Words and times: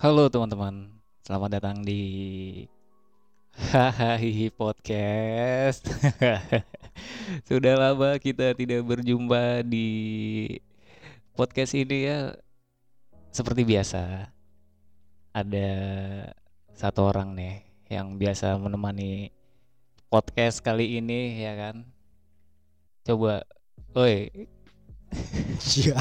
Halo 0.00 0.32
teman-teman, 0.32 0.96
selamat 1.28 1.60
datang 1.60 1.84
di 1.84 2.00
Hahaha 3.52 4.48
Podcast. 4.48 5.84
Sudah 7.52 7.76
lama 7.76 8.16
kita 8.16 8.56
tidak 8.56 8.80
berjumpa 8.88 9.60
di 9.60 10.56
podcast 11.36 11.76
ini 11.76 12.08
ya. 12.08 12.32
Seperti 13.28 13.60
biasa, 13.60 14.32
ada 15.36 15.70
satu 16.72 17.04
orang 17.04 17.36
nih 17.36 17.60
yang 17.92 18.16
biasa 18.16 18.56
menemani 18.56 19.36
podcast 20.08 20.64
kali 20.64 20.96
ini 20.96 21.44
ya 21.44 21.52
kan. 21.60 21.84
Coba, 23.04 23.44
oi, 23.92 24.48
Ya. 25.76 26.00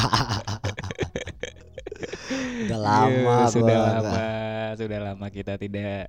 Lama 2.79 3.35
Iya, 3.45 3.51
sudah 3.51 3.75
gua 3.75 3.91
lama, 3.99 4.27
sudah 4.79 4.99
lama 5.11 5.27
kita 5.27 5.53
tidak 5.59 6.07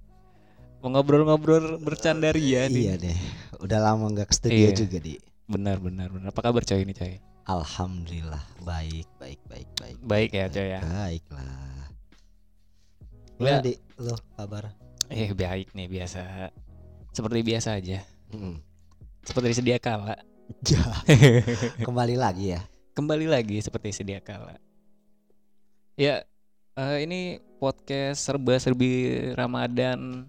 mengobrol-ngobrol 0.80 1.76
bercandaria 1.82 2.70
nih. 2.70 2.84
Iya 2.88 2.94
deh. 2.96 3.18
Udah 3.60 3.78
lama 3.82 4.08
nggak 4.08 4.28
ke 4.30 4.34
studio 4.34 4.70
Iya. 4.72 4.76
juga 4.76 4.96
di. 5.02 5.20
Benar, 5.44 5.82
benar, 5.82 6.08
benar. 6.08 6.30
Apa 6.30 6.40
kabar 6.40 6.62
coy 6.62 6.80
ini 6.80 6.94
coy? 6.94 7.18
Alhamdulillah 7.44 8.44
baik 8.62 9.08
baik 9.18 9.40
baik 9.50 9.68
baik. 9.82 9.96
Baik 10.06 10.30
ya 10.30 10.46
coy 10.46 10.66
ya. 10.70 10.80
Baik 10.80 11.24
lah. 11.34 11.42
Ya. 11.42 11.86
Gimana 13.36 13.58
di 13.64 13.72
lo 13.98 14.14
kabar? 14.36 14.64
Eh 15.10 15.34
baik 15.34 15.74
nih 15.74 15.88
biasa. 15.90 16.52
Seperti 17.10 17.42
biasa 17.42 17.68
aja. 17.76 17.98
Mm. 18.30 18.62
Seperti 19.26 19.50
sedia 19.58 19.76
kala. 19.82 20.14
Ja. 20.62 20.84
Kembali 21.86 22.14
lagi 22.14 22.54
ya. 22.54 22.62
Kembali 22.94 23.26
lagi 23.26 23.58
seperti 23.58 23.90
sedia 23.90 24.22
kala. 24.22 24.54
Ya, 25.98 26.24
eh, 26.76 26.98
ini 27.06 27.20
podcast 27.58 28.26
serba-serbi 28.26 28.90
Ramadan 29.34 30.28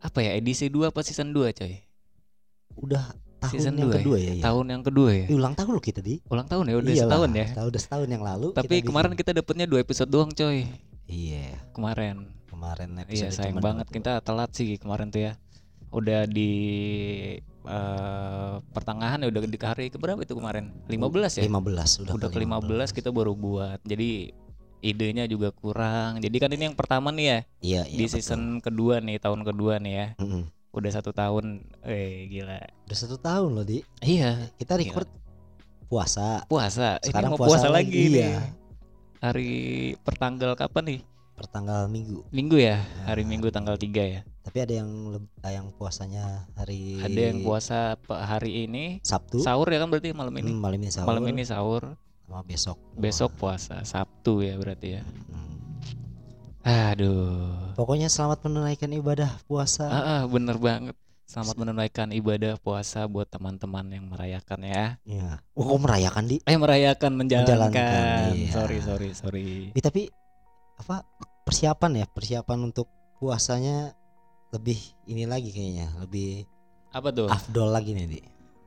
apa 0.00 0.18
ya 0.22 0.38
edisi 0.38 0.70
2 0.70 0.90
apa 0.90 1.00
season 1.02 1.34
2 1.34 1.50
coy? 1.56 1.74
Udah 2.76 3.14
tahun 3.40 3.52
Season 3.52 3.74
yang 3.76 3.88
dua 3.88 3.94
ya? 3.94 4.00
kedua 4.02 4.18
ya. 4.18 4.32
ya. 4.32 4.42
Tahun 4.42 4.66
yang 4.66 4.82
kedua 4.82 5.10
ya. 5.12 5.26
Ih, 5.28 5.36
ulang 5.36 5.54
tahun 5.54 5.70
lo 5.76 5.80
kita 5.80 6.00
di. 6.00 6.14
Ulang 6.28 6.46
tahun 6.48 6.64
ya 6.66 6.76
udah 6.80 6.92
Iyalah, 6.92 7.04
setahun 7.04 7.30
ya. 7.30 7.46
Udah 7.68 7.80
setahun 7.80 8.08
yang 8.08 8.22
lalu. 8.24 8.48
Tapi 8.56 8.74
kita 8.80 8.86
kemarin 8.88 9.10
bikin. 9.12 9.20
kita 9.22 9.30
dapetnya 9.36 9.66
dua 9.68 9.80
episode 9.84 10.10
doang 10.10 10.30
coy. 10.32 10.58
Iya. 11.06 11.46
Kemarin. 11.76 12.16
Kemarin 12.48 12.88
Iya 12.96 13.02
episode 13.04 13.32
sayang 13.36 13.56
cuma 13.60 13.64
banget 13.64 13.86
dua. 13.86 13.94
kita 14.00 14.12
telat 14.24 14.50
sih 14.56 14.68
kemarin 14.80 15.06
tuh 15.12 15.20
ya. 15.28 15.32
Udah 15.92 16.24
di 16.26 16.52
eh, 17.66 18.54
pertengahan 18.72 19.20
ya 19.22 19.28
udah 19.28 19.40
di 19.44 19.58
hari 19.60 19.86
keberapa 19.92 20.20
itu 20.24 20.34
kemarin? 20.34 20.72
15 20.88 21.40
ya? 21.40 21.44
15 21.46 22.02
udah. 22.08 22.12
udah 22.16 22.28
ke 22.32 22.38
15 22.40 22.96
kita 22.96 23.08
baru 23.12 23.36
buat. 23.36 23.78
Jadi 23.84 24.32
idenya 24.80 25.24
juga 25.24 25.50
kurang. 25.50 26.18
Jadi 26.18 26.36
kan 26.36 26.50
ini 26.52 26.68
yang 26.68 26.76
pertama 26.76 27.08
nih 27.10 27.26
ya 27.26 27.38
Iya 27.60 27.82
iya. 27.86 27.96
di 27.96 28.04
betul. 28.06 28.14
season 28.18 28.40
kedua 28.60 29.00
nih 29.00 29.16
tahun 29.18 29.40
kedua 29.42 29.78
nih 29.78 29.92
ya. 29.92 30.06
Mm-mm. 30.20 30.42
Udah 30.72 30.90
satu 30.92 31.10
tahun. 31.10 31.64
Eh 31.84 32.28
gila. 32.28 32.60
Udah 32.84 32.96
satu 32.96 33.16
tahun 33.16 33.50
loh 33.52 33.64
di. 33.64 33.80
Iya. 34.00 34.52
Kita 34.56 34.76
record 34.76 35.08
puasa. 35.86 36.44
Puasa. 36.46 37.00
Sekarang 37.00 37.30
ini 37.30 37.34
mau 37.34 37.40
puasa, 37.40 37.50
puasa 37.64 37.68
lagi, 37.70 37.90
lagi, 37.90 38.02
nih. 38.12 38.22
iya. 38.22 38.40
Hari 39.22 39.50
pertanggal 40.04 40.52
kapan 40.54 40.84
nih? 40.86 41.00
pertanggal 41.36 41.84
minggu. 41.92 42.24
Minggu 42.32 42.56
ya. 42.56 42.80
Hari 43.04 43.20
Nah. 43.20 43.28
Minggu 43.28 43.52
tanggal 43.52 43.76
3 43.76 44.08
ya. 44.08 44.20
Tapi 44.40 44.56
ada 44.64 44.72
yang 44.80 44.88
ah, 45.44 45.52
yang 45.52 45.68
puasanya 45.76 46.48
hari 46.56 46.96
Ada 46.96 47.20
yang 47.28 47.44
puasa 47.44 48.00
hari 48.08 48.64
ini 48.64 49.04
Sabtu. 49.04 49.44
sahur 49.44 49.68
ya 49.68 49.84
kan 49.84 49.92
berarti 49.92 50.16
malam 50.16 50.32
ini. 50.40 50.56
Hmm, 50.56 50.64
malam 50.64 50.80
ini 50.80 50.88
sahur. 50.88 51.06
Malam 51.12 51.24
ini 51.28 51.42
sahur, 51.44 51.82
sama 52.26 52.42
besok. 52.42 52.76
besok 52.98 53.30
puasa, 53.38 53.86
Sabtu 53.86 54.42
ya 54.42 54.58
berarti 54.58 54.98
ya. 54.98 55.02
Hmm. 55.30 55.54
Aduh. 56.66 57.78
Pokoknya 57.78 58.10
selamat 58.10 58.42
menunaikan 58.42 58.90
ibadah 58.90 59.30
puasa. 59.46 59.86
Ah, 59.86 60.02
ah, 60.02 60.22
bener 60.26 60.58
banget. 60.58 60.98
Selamat 61.26 61.58
menunaikan 61.58 62.10
ibadah 62.10 62.58
puasa 62.58 63.06
buat 63.06 63.30
teman-teman 63.30 63.86
yang 63.94 64.06
merayakan 64.10 64.62
ya. 64.66 64.98
Iya. 65.06 65.42
Oh, 65.54 65.74
kok 65.74 65.80
merayakan 65.82 66.24
di? 66.26 66.36
Eh 66.42 66.58
merayakan 66.58 67.12
menjalankan. 67.14 67.46
Menjalankan, 67.46 68.30
iya. 68.34 68.50
Sorry 68.50 68.78
sorry 68.82 69.10
sorry. 69.14 69.48
Ih, 69.74 69.82
tapi 69.82 70.10
apa 70.78 71.06
persiapan 71.46 72.02
ya? 72.02 72.06
Persiapan 72.10 72.58
untuk 72.70 72.90
puasanya 73.22 73.94
lebih 74.54 74.78
ini 75.06 75.26
lagi 75.26 75.50
kayaknya, 75.50 75.94
lebih 76.02 76.46
Apa 76.90 77.10
tuh? 77.10 77.26
afdol 77.26 77.74
lagi 77.74 77.94
nih, 77.94 78.06
Di. 78.06 78.20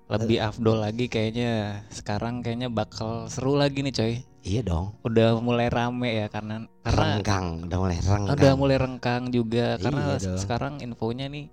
Lebih 0.09 0.41
afdol 0.41 0.81
lagi 0.81 1.05
kayaknya. 1.05 1.85
Sekarang 1.87 2.41
kayaknya 2.41 2.67
bakal 2.67 3.29
seru 3.29 3.53
lagi 3.53 3.85
nih 3.85 3.93
coy. 3.93 4.13
Iya 4.41 4.61
dong. 4.63 4.97
Udah 5.05 5.37
mulai 5.37 5.69
rame 5.69 6.09
ya 6.15 6.27
karena 6.27 6.65
karena 6.81 7.05
Renggang, 7.15 7.47
udah 7.63 7.77
mulai 7.77 7.97
renggang. 7.99 8.33
udah 8.33 8.51
mulai 8.55 8.77
rengkang 8.77 9.23
juga 9.29 9.77
karena 9.77 10.15
Iya 10.15 10.25
dong. 10.25 10.39
sekarang 10.39 10.73
infonya 10.79 11.27
nih 11.27 11.45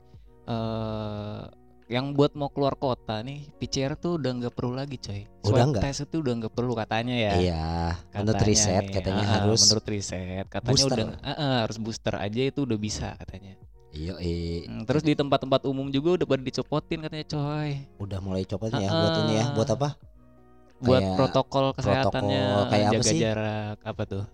eh 0.46 1.42
yang 1.86 2.18
buat 2.18 2.34
mau 2.34 2.50
keluar 2.50 2.74
kota 2.74 3.22
nih 3.22 3.46
PCR 3.62 3.94
tuh 3.94 4.18
udah 4.18 4.30
nggak 4.34 4.54
perlu 4.54 4.74
lagi 4.74 4.98
coy. 4.98 5.22
Udah 5.44 5.64
nggak? 5.70 5.82
test 5.84 6.02
itu 6.02 6.18
udah 6.18 6.34
nggak 6.34 6.50
perlu 6.50 6.72
katanya 6.74 7.14
ya. 7.14 7.32
Iya, 7.38 7.66
menurut 8.10 8.34
Katanya 8.34 8.48
riset 8.50 8.82
nih, 8.82 8.94
katanya 8.96 9.22
ah, 9.22 9.30
harus 9.38 9.60
menurut 9.62 9.86
riset 9.86 10.46
katanya 10.48 10.72
booster. 10.74 10.96
udah 10.98 11.06
ah, 11.22 11.30
ah, 11.30 11.56
harus 11.62 11.78
booster 11.78 12.14
aja 12.16 12.40
itu 12.42 12.60
udah 12.66 12.78
bisa 12.80 13.14
katanya. 13.20 13.54
Iya, 13.96 14.12
eh, 14.20 14.68
terus 14.84 15.00
di 15.00 15.16
tempat-tempat 15.16 15.64
umum 15.64 15.88
juga 15.88 16.20
udah 16.20 16.26
pada 16.28 16.42
dicopotin 16.44 17.00
katanya 17.00 17.26
coy. 17.26 17.70
udah 17.96 18.18
mulai 18.20 18.44
copot 18.44 18.68
ya 18.68 18.76
Ah, 18.84 19.00
buat 19.00 19.14
ini 19.16 19.32
ya, 19.32 19.44
buat 19.56 19.68
apa? 19.72 19.88
Buat 20.76 21.00
Kayak 21.00 21.16
protokol 21.16 21.64
kesehatannya 21.72 22.42
protokol 22.44 22.68
kayak 22.68 22.84
apa 22.84 22.92
jaga 22.92 23.08
sih? 23.08 23.18
jarak 23.18 23.78
apa 23.80 24.02
tuh? 24.04 24.24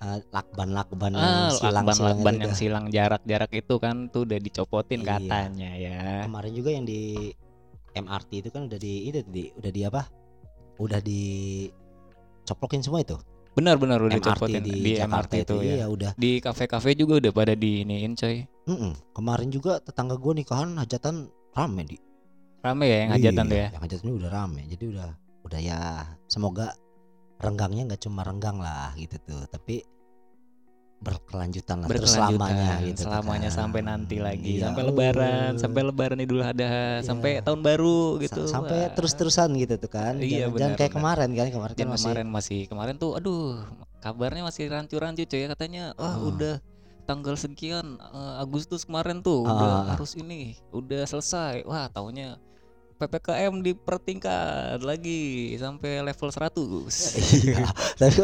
Ah, 0.00 0.16
lakban-lakban 0.32 1.12
Ah, 1.12 1.20
yang 1.20 1.52
silang-silang 1.52 1.76
lakban-lakban 1.84 2.32
itu 2.32 2.40
yang 2.40 2.48
dah. 2.48 2.56
silang 2.56 2.84
jarak-jarak 2.88 3.50
itu 3.52 3.74
kan 3.76 3.96
tuh 4.08 4.20
udah 4.24 4.38
dicopotin 4.40 5.00
Iya. 5.04 5.08
katanya 5.12 5.70
ya. 5.76 6.00
Kemarin 6.24 6.52
juga 6.56 6.70
yang 6.72 6.84
di 6.88 7.00
MRT 7.92 8.30
itu 8.40 8.48
kan 8.48 8.62
udah 8.64 8.78
di 8.80 8.94
itu 9.04 9.20
di 9.28 9.52
udah 9.52 9.68
di 9.70 9.80
apa? 9.84 10.02
Udah 10.80 11.00
di 11.04 11.20
coplokin 12.48 12.80
semua 12.80 13.04
itu. 13.04 13.20
Benar-benar 13.50 13.98
udah 13.98 14.18
MRT 14.18 14.26
dicopotin 14.30 14.62
di, 14.62 14.72
di, 14.78 14.92
Jakarta 14.94 15.10
MRT 15.10 15.32
itu 15.42 15.56
ya. 15.60 15.74
Iya, 15.74 15.86
udah. 15.90 16.10
Di 16.14 16.30
kafe-kafe 16.38 16.94
juga 16.94 17.18
udah 17.18 17.32
pada 17.34 17.54
diiniin 17.58 18.14
coy. 18.14 18.46
Mm-mm. 18.70 18.92
Kemarin 19.10 19.48
juga 19.50 19.82
tetangga 19.82 20.14
gua 20.14 20.32
nikahan 20.38 20.70
hajatan 20.78 21.26
rame 21.54 21.82
di. 21.84 21.96
Rame 22.60 22.84
ya 22.86 22.98
yang 23.06 23.10
hajatan 23.16 23.44
Iya, 23.44 23.50
tuh 23.50 23.58
ya. 23.58 23.68
Yang 23.74 23.82
hajatannya 23.88 24.14
udah 24.22 24.30
rame. 24.30 24.62
Jadi 24.70 24.84
udah 24.86 25.08
udah 25.40 25.60
ya 25.60 25.78
semoga 26.30 26.76
renggangnya 27.40 27.82
nggak 27.90 28.02
cuma 28.04 28.20
renggang 28.22 28.60
lah 28.60 28.92
gitu 28.94 29.16
tuh, 29.24 29.42
tapi 29.48 29.82
berkelanjutan 31.00 31.76
lah 31.80 31.88
terus 31.88 32.12
Berkelanjutan 32.12 32.44
selamanya 32.44 32.74
gitu 32.84 33.00
selamanya 33.02 33.48
kan. 33.48 33.58
sampai 33.58 33.80
nanti 33.80 34.16
lagi 34.16 34.52
Iya, 34.54 34.64
sampai 34.68 34.82
lebaran 34.84 35.50
uh. 35.50 35.58
sampai 35.58 35.80
lebaran 35.82 36.18
Idul 36.18 36.40
Adha 36.40 36.60
Iya. 36.60 37.00
sampai 37.00 37.30
tahun 37.40 37.60
baru 37.60 38.00
gitu 38.20 38.40
sampai 38.44 38.78
Wah. 38.84 38.92
terus-terusan 38.92 39.48
gitu 39.56 39.74
tuh 39.76 39.88
kan 39.88 40.14
Iya, 40.16 40.20
jangan, 40.20 40.28
jangan 40.28 40.52
benar, 40.52 40.70
kayak 40.76 40.78
benar. 40.86 41.00
kemarin 41.00 41.28
kan 41.30 41.46
kemarin 41.50 41.74
kan 41.74 41.88
masih 41.88 42.04
kemarin 42.04 42.26
masih 42.28 42.60
kemarin 42.66 42.94
tuh 42.94 43.10
aduh 43.14 43.64
kabarnya 43.98 44.42
masih 44.42 44.64
rancu-rancu 44.66 45.24
coy 45.24 45.44
katanya 45.46 45.84
wah 45.94 46.08
Ah. 46.10 46.16
udah 46.20 46.54
tanggal 47.02 47.34
sekian 47.34 47.86
eh, 47.96 48.34
Agustus 48.38 48.84
kemarin 48.84 49.18
tuh 49.18 49.42
udah 49.42 49.72
Ah. 49.82 49.84
harus 49.90 50.12
ini 50.14 50.54
udah 50.70 51.02
selesai 51.04 51.64
wah 51.64 51.88
taunya 51.88 52.36
PPKM 53.00 53.64
dipertingkat 53.64 54.84
lagi 54.84 55.56
sampai 55.56 56.04
level 56.04 56.28
100 56.28 56.52
iya. 57.48 57.64
Tapi 57.96 58.20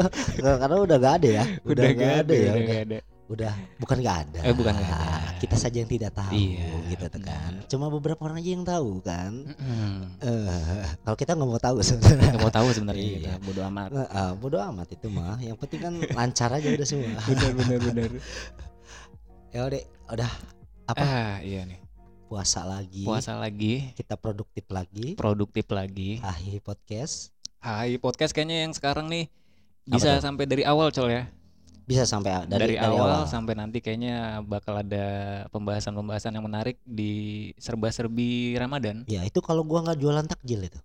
karena 0.60 0.76
udah 0.76 0.96
gak 1.00 1.14
ada 1.24 1.28
ya? 1.40 1.44
Udah, 1.64 1.72
udah 1.72 1.86
gak 1.88 1.96
gak 1.96 2.16
ada 2.20 2.34
ya? 2.36 2.44
udah 2.44 2.52
udah, 2.52 2.62
gak 2.68 2.80
ada. 2.84 2.98
udah 3.26 3.52
bukan 3.80 3.96
gak 4.04 4.16
ada. 4.28 4.38
Eh, 4.44 4.54
bukan 4.54 4.74
nggak 4.76 4.92
ada. 4.92 5.30
kita 5.40 5.56
saja 5.58 5.76
yang 5.80 5.90
tidak 5.90 6.12
tahu 6.14 6.30
Iya, 6.30 6.68
gitu 6.92 7.18
kan. 7.24 7.52
Cuma 7.66 7.86
beberapa 7.88 8.20
orang 8.28 8.38
aja 8.44 8.50
yang 8.52 8.64
tahu 8.68 8.90
kan. 9.00 9.32
Eh, 10.20 10.84
kalau 11.02 11.16
kita 11.16 11.32
nggak 11.34 11.48
mau 11.48 11.58
tahu 11.58 11.76
sebenarnya. 11.80 12.28
Nggak 12.36 12.44
mau 12.44 12.52
tahu 12.52 12.68
sebenarnya 12.76 13.02
Iya. 13.02 13.16
kita 13.16 13.32
bodo 13.42 13.60
amat. 13.72 13.88
Nah, 13.96 14.06
ah, 14.12 14.32
bodo 14.36 14.58
amat 14.60 14.88
itu 14.92 15.08
mah. 15.08 15.40
Yang 15.40 15.56
penting 15.64 15.80
kan 15.80 15.94
lancar 16.12 16.50
aja 16.52 16.68
udah 16.68 16.86
semua. 16.86 17.16
Benar 17.24 17.50
benar 17.56 17.78
benar. 17.80 18.10
Ya 19.50 19.60
udah 19.66 19.82
udah. 20.12 20.30
Apa? 20.86 21.02
Ah 21.02 21.36
iya 21.42 21.64
nih 21.66 21.85
puasa 22.26 22.66
lagi 22.66 23.06
puasa 23.06 23.38
lagi. 23.38 23.94
kita 23.94 24.18
produktif 24.18 24.66
lagi. 24.68 25.14
Produktif 25.14 25.66
lagi. 25.70 26.18
Akhir 26.20 26.58
podcast. 26.60 27.30
Hai 27.58 27.98
podcast 27.98 28.30
kayaknya 28.30 28.66
yang 28.66 28.72
sekarang 28.72 29.06
nih 29.06 29.30
bisa 29.84 30.18
sampai 30.18 30.44
dari 30.44 30.62
awal 30.62 30.90
col 30.90 31.06
ya? 31.06 31.30
Bisa 31.86 32.02
sampai 32.02 32.34
a- 32.34 32.42
dari, 32.42 32.74
dari, 32.74 32.82
awal, 32.82 33.30
sampai 33.30 33.54
nanti 33.54 33.78
kayaknya 33.78 34.42
bakal 34.42 34.74
ada 34.74 35.06
pembahasan-pembahasan 35.48 36.34
yang 36.34 36.42
menarik 36.42 36.82
di 36.82 37.12
serba-serbi 37.56 38.58
Ramadan. 38.58 39.06
ya 39.06 39.22
itu 39.22 39.38
kalau 39.38 39.62
gua 39.62 39.86
nggak 39.86 39.98
jualan 39.98 40.26
takjil 40.26 40.66
itu. 40.66 40.78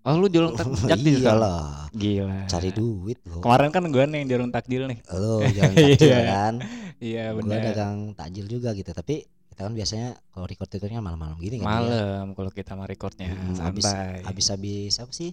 Oh 0.00 0.16
lu 0.16 0.30
jualan 0.30 0.54
tak 0.54 0.64
takjil 0.86 1.20
sekarang? 1.20 1.44
iyalah 1.44 1.92
Gila. 1.92 2.38
cari 2.46 2.70
duit 2.70 3.18
lo 3.26 3.42
Kemarin 3.42 3.68
kan 3.68 3.84
gue 3.84 4.04
nih 4.06 4.18
yang 4.22 4.28
jualan 4.30 4.50
takjil 4.50 4.82
nih. 4.86 4.98
lo 5.12 5.44
jangan 5.56 5.74
takjil 5.74 6.08
Iya, 6.08 6.20
kan? 6.24 6.54
Iya 6.96 7.24
gua 7.28 7.38
benar. 7.42 7.60
dagang 7.66 7.96
takjil 8.14 8.46
juga 8.48 8.72
gitu. 8.72 8.90
Tapi 8.90 9.28
kita 9.56 9.64
kan 9.64 9.72
biasanya 9.72 10.20
kalau 10.28 10.44
record 10.44 10.68
recordnya 10.68 11.00
malam-malam 11.00 11.40
gini 11.40 11.56
kan 11.56 11.64
ya. 11.64 11.72
Malam 11.72 12.24
kalau 12.36 12.52
kita 12.52 12.76
mau 12.76 12.84
recordnya 12.84 13.32
Hmm, 13.32 13.56
habis- 13.56 13.88
santai. 13.88 14.20
habis 14.20 14.46
habis 14.46 14.94
apa 15.00 15.08
sih 15.10 15.32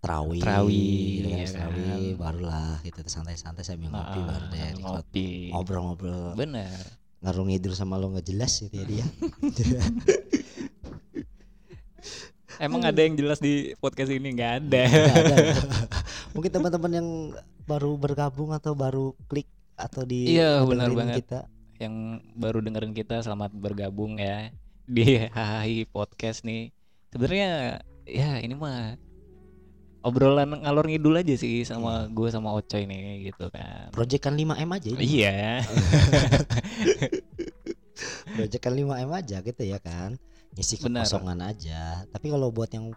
terawih, 0.00 0.42
Terawih, 0.42 1.06
kan, 1.22 1.30
ya 1.30 1.46
terawih, 1.46 1.86
kan. 1.86 2.18
barulah 2.18 2.74
gitu 2.82 2.98
santai-santai 3.06 3.62
sambil 3.62 3.88
ngopi 3.88 4.18
Ah, 4.18 4.26
baru 4.26 4.46
deh 4.48 4.68
ngopi 4.76 5.28
ngobrol-ngobrol 5.52 6.34
bener 6.34 6.74
ngarung 7.20 7.46
ngidul 7.46 7.74
sama 7.74 7.94
lo 7.94 8.10
nggak 8.10 8.26
jelas 8.26 8.58
gitu 8.58 8.74
ya 8.74 8.84
dia. 8.84 9.06
emang 12.58 12.82
ada 12.82 12.96
yang 12.98 13.14
jelas 13.14 13.38
di 13.38 13.72
podcast 13.76 14.10
ini 14.10 14.32
nggak 14.32 14.52
ada 14.58 14.82
Nggak 14.82 15.14
ada. 15.14 15.36
Mungkin 16.34 16.50
teman-teman 16.50 16.92
yang 16.92 17.08
baru 17.64 17.94
bergabung 17.94 18.50
atau 18.50 18.72
baru 18.72 19.14
klik 19.26 19.46
atau 19.74 20.02
di 20.02 20.34
Iya, 20.34 20.64
benar 20.64 20.90
banget. 20.90 21.22
kita. 21.22 21.40
Yang 21.80 22.20
baru 22.36 22.60
dengerin 22.60 22.92
kita 22.92 23.24
selamat 23.24 23.56
bergabung 23.56 24.20
ya 24.20 24.52
di 24.84 25.16
Hahi 25.32 25.88
Podcast 25.88 26.44
nih. 26.44 26.76
Sebenarnya 27.08 27.80
ya 28.04 28.36
ini 28.36 28.52
mah 28.52 29.00
obrolan 30.04 30.60
ngalor 30.60 30.84
ngidul 30.88 31.16
aja 31.16 31.32
sih 31.40 31.64
sama 31.64 32.04
gue 32.12 32.28
sama 32.28 32.52
Ocoy 32.52 32.84
nih 32.84 33.32
gitu 33.32 33.48
kan. 33.48 33.88
Proyekan 33.96 34.36
5M 34.36 34.70
aja 34.76 34.88
ini. 34.92 35.00
Iya. 35.00 35.40
Proyekan 38.36 38.72
5M 38.76 39.10
aja 39.16 39.36
gitu 39.40 39.62
ya 39.64 39.80
kan. 39.80 40.20
Ngisi 40.52 40.84
kekosongan 40.84 41.40
aja. 41.40 42.04
Tapi 42.12 42.28
kalau 42.28 42.52
buat 42.52 42.68
yang 42.68 42.92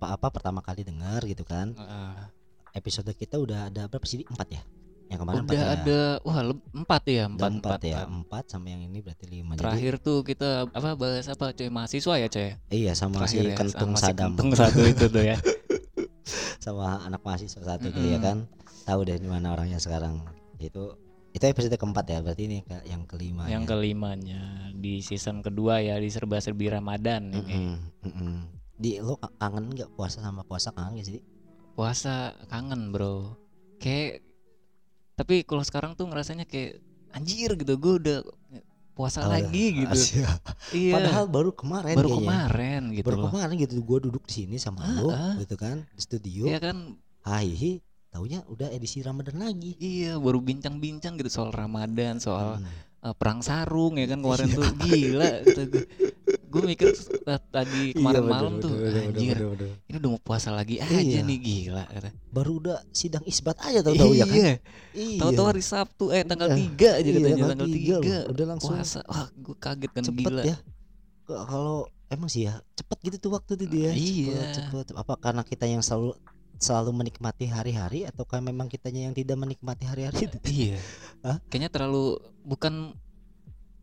pa- 0.00 0.18
apa 0.18 0.26
pertama 0.34 0.58
kali 0.58 0.82
denger 0.82 1.22
gitu 1.30 1.46
kan, 1.46 1.70
Heeh. 1.76 2.14
episode 2.74 3.12
kita 3.14 3.38
udah 3.38 3.70
ada 3.70 3.86
berapa 3.86 4.06
sih? 4.08 4.26
Empat 4.26 4.58
ya? 4.58 4.62
Yang 5.04 5.18
kemarin 5.20 5.36
Udah 5.36 5.44
empat 5.44 5.58
ya? 5.58 5.74
ada 5.76 6.00
wah 6.20 6.38
leb- 6.42 6.68
empat 6.72 7.02
ya 7.04 7.24
Udah 7.24 7.28
empat 7.28 7.50
empat 7.54 7.80
ya, 7.82 7.98
empat. 7.98 8.08
empat 8.10 8.44
sama 8.48 8.66
yang 8.68 8.82
ini 8.82 8.98
berarti 8.98 9.24
lima. 9.26 9.52
Jadi 9.52 9.60
Terakhir 9.60 9.94
tuh 9.98 10.18
kita 10.22 10.50
apa 10.66 10.90
bahas 10.94 11.26
apa 11.26 11.46
coy 11.50 11.68
mahasiswa 11.68 12.14
ya 12.16 12.28
coy. 12.28 12.48
iya 12.70 12.92
sama 12.92 13.16
si 13.22 13.36
Terakhir 13.36 13.44
ya, 13.44 13.56
kentung 13.58 13.90
sama 13.90 13.96
si 13.96 14.04
sadam 14.06 14.30
kentung 14.30 14.50
satu 14.52 14.80
itu 14.82 15.04
tuh 15.06 15.22
ya. 15.22 15.36
sama 16.64 17.02
anak 17.02 17.20
mahasiswa 17.20 17.60
satu 17.60 17.86
tuh 17.88 18.00
ya 18.02 18.16
Mm-mm. 18.16 18.22
kan. 18.22 18.38
Tahu 18.84 19.00
deh 19.02 19.16
di 19.16 19.26
mana 19.26 19.52
orangnya 19.52 19.76
sekarang. 19.78 20.24
Itu 20.58 20.96
itu 21.30 21.42
episode 21.42 21.74
keempat 21.74 22.04
ya, 22.06 22.18
berarti 22.20 22.42
ini 22.46 22.58
ke- 22.62 22.84
yang 22.84 23.04
kelima. 23.04 23.44
Yang 23.44 23.64
ya. 23.64 23.68
kelimanya 23.70 24.40
di 24.72 25.00
season 25.00 25.40
kedua 25.40 25.78
ya 25.78 25.96
di 25.96 26.06
serba-serbi 26.06 26.70
Ramadan 26.70 27.28
ini. 27.28 27.38
Mm-mm, 27.38 27.74
mm-mm. 28.02 28.34
Di 28.74 28.98
lo 28.98 29.14
ka- 29.14 29.34
kangen 29.38 29.68
nggak 29.68 29.92
puasa 29.92 30.18
sama 30.18 30.42
puasa 30.42 30.70
kangen 30.70 30.96
gak 30.96 31.08
sih? 31.08 31.20
puasa 31.74 32.14
kangen 32.46 32.88
bro 32.88 33.34
kayak 33.76 34.22
tapi 35.14 35.42
kalau 35.42 35.62
sekarang 35.62 35.94
tuh 35.94 36.04
ngerasanya 36.04 36.44
kayak 36.44 36.78
anjir 37.10 37.54
gitu 37.54 37.74
gue 37.74 37.94
udah 37.98 38.18
puasa 38.92 39.22
Oh, 39.22 39.28
lagi 39.28 39.74
gitu 39.76 39.90
Asyik. 39.90 40.22
iya 40.70 40.92
Padahal 40.92 41.26
baru 41.26 41.50
kemarin 41.50 41.94
baru 41.94 42.08
kayaknya. 42.08 42.22
kemarin 42.24 42.82
gitu 42.92 43.04
baru 43.04 43.16
loh 43.16 43.26
kemarin 43.28 43.54
gitu 43.56 43.74
gua 43.80 43.98
duduk 43.98 44.22
di 44.22 44.34
sini 44.36 44.54
sama 44.54 44.80
Ah, 44.80 44.94
lo 44.96 45.10
ah. 45.10 45.34
gitu 45.36 45.54
kan 45.54 45.82
di 45.84 45.98
studio. 46.00 46.46
Iya 46.46 46.58
kan 46.60 46.76
Hai, 47.20 47.82
taunya 48.08 48.44
udah 48.44 48.70
edisi 48.70 49.00
Ramadan 49.00 49.40
lagi. 49.40 49.74
iya 49.76 50.14
baru 50.16 50.38
bincang-bincang 50.38 51.16
gitu 51.16 51.26
soal 51.28 51.50
Ramadan 51.50 52.18
soal 52.18 52.62
Hmm. 52.62 52.70
eh, 53.02 53.14
perang 53.14 53.42
sarung 53.42 53.98
ya 53.98 54.06
kan 54.06 54.18
kemarin 54.18 54.46
Iya. 54.46 54.56
tuh 54.56 54.66
gila 54.78 55.30
gitu 55.44 55.62
gue 56.54 56.62
mikir 56.64 56.88
tadi 57.50 57.90
kemarin 57.92 58.22
Iya, 58.22 58.30
malam 58.30 58.52
bener, 58.54 58.62
tuh 58.62 58.70
bener, 58.70 58.86
bener, 58.86 59.02
anjir 59.10 59.34
bener, 59.34 59.48
bener. 59.58 59.70
ini 59.84 59.96
udah 59.98 60.10
mau 60.10 60.20
puasa 60.22 60.48
lagi 60.48 60.76
aja 60.78 60.94
Iya. 60.94 61.20
nih 61.20 61.38
gila. 61.38 61.84
Baru 62.30 62.62
udah 62.62 62.78
sidang 62.90 63.26
isbat 63.26 63.58
aja 63.58 63.82
tahu-tahu 63.82 64.14
ya 64.14 64.24
kan? 64.24 64.34
iya 64.34 64.52
Iya. 64.94 65.18
tahu-tahu 65.18 65.46
hari 65.50 65.62
Sabtu 65.62 66.04
eh 66.08 66.22
tanggal 66.22 66.48
Iya. 66.48 66.58
3 66.70 66.88
aja 66.94 67.02
Iya, 67.04 67.18
katanya 67.18 67.44
tanggal 67.50 67.68
tiga 67.68 67.94
3 67.98 67.98
loh. 67.98 68.22
Udah 68.30 68.44
langsung 68.46 68.70
puasa 68.72 69.00
wah 69.04 69.26
gue 69.28 69.56
kaget 69.58 69.90
kan 69.90 70.02
cepet 70.04 70.22
gila 70.22 70.42
ya. 70.42 70.56
Kalau 71.24 71.78
emang 72.06 72.28
sih 72.28 72.46
ya 72.46 72.54
cepet 72.72 72.98
gitu 73.02 73.16
tuh 73.18 73.30
waktu 73.34 73.50
itu 73.56 73.66
dia. 73.66 73.90
Iya. 73.90 74.38
Cepet, 74.54 74.86
cepet. 74.86 74.86
Apa 74.94 75.18
karena 75.18 75.42
kita 75.42 75.66
yang 75.66 75.82
selalu 75.82 76.14
selalu 76.54 76.94
menikmati 76.94 77.50
hari-hari 77.50 78.06
ataukah 78.06 78.38
memang 78.38 78.70
kitanya 78.70 79.10
yang 79.10 79.14
tidak 79.14 79.34
menikmati 79.34 79.84
hari-hari 79.84 80.30
itu? 80.30 80.38
Iya. 80.46 80.78
Hah? 81.26 81.36
Kayaknya 81.50 81.70
terlalu 81.72 82.20
bukan 82.46 82.94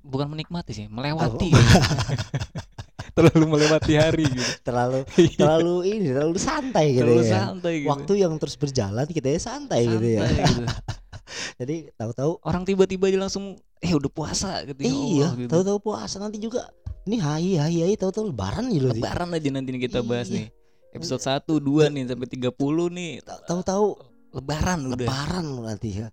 bukan 0.01 0.27
menikmati 0.30 0.71
sih, 0.74 0.86
melewati. 0.89 1.50
terlalu 3.15 3.45
melewati 3.57 3.94
hari 4.00 4.24
gitu. 4.24 4.51
terlalu 4.68 5.03
terlalu 5.36 5.75
ini 5.83 6.07
terlalu 6.15 6.38
santai 6.39 6.95
gitu 6.95 7.03
terlalu 7.03 7.24
ya. 7.27 7.31
santai 7.44 7.74
gitu. 7.83 7.89
Waktu 7.92 8.13
yang 8.24 8.33
terus 8.39 8.56
berjalan 8.56 9.03
kita 9.06 9.27
ya 9.27 9.39
santai, 9.42 9.81
gitu 9.83 10.07
ya. 10.07 10.21
Santai 10.24 10.44
gitu. 10.48 10.63
Jadi 11.62 11.75
tahu-tahu 11.95 12.31
Orang 12.44 12.63
tiba-tiba 12.63 13.07
aja 13.07 13.19
langsung 13.19 13.56
eh 13.80 13.92
udah 13.92 14.12
puasa 14.12 14.63
gitu. 14.63 14.80
ya 14.83 14.88
iya, 14.88 14.95
Allah, 14.95 15.31
gitu. 15.39 15.50
tahu-tahu 15.51 15.77
puasa 15.81 16.15
nanti 16.19 16.38
juga 16.39 16.71
ini 17.03 17.18
hai 17.18 17.57
hai 17.57 17.75
hai 17.83 17.95
tahu-tahu 17.98 18.31
lebaran 18.31 18.69
gitu. 18.71 18.88
Lebaran 18.92 19.30
aja 19.33 19.50
nanti 19.51 19.69
nih 19.75 19.81
kita 19.89 20.00
bahas 20.01 20.30
Iya. 20.30 20.36
nih. 20.38 20.48
Episode 20.92 21.24
1, 21.24 21.59
2 21.59 21.88
nih 21.88 22.03
sampai 22.07 22.27
30 22.27 22.51
nih. 22.92 23.12
Ta- 23.24 23.44
Tahu-tahu 23.48 23.86
Lebaran 24.31 24.80
udah. 24.88 24.95
lebaran 24.95 25.45
nanti 25.59 26.00
ya. 26.00 26.07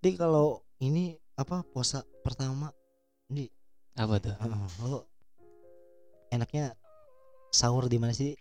Jadi 0.00 0.16
kalau 0.16 0.64
ini 0.80 1.12
apa 1.36 1.60
puasa 1.68 2.00
pertama 2.24 2.72
Apa 4.00 4.16
tuh? 4.16 4.32
Heeh, 4.32 4.64
lo 4.88 5.04
enaknya 6.32 6.72
sahur 7.52 7.84
di 7.84 8.00
mana 8.00 8.16
sih? 8.16 8.32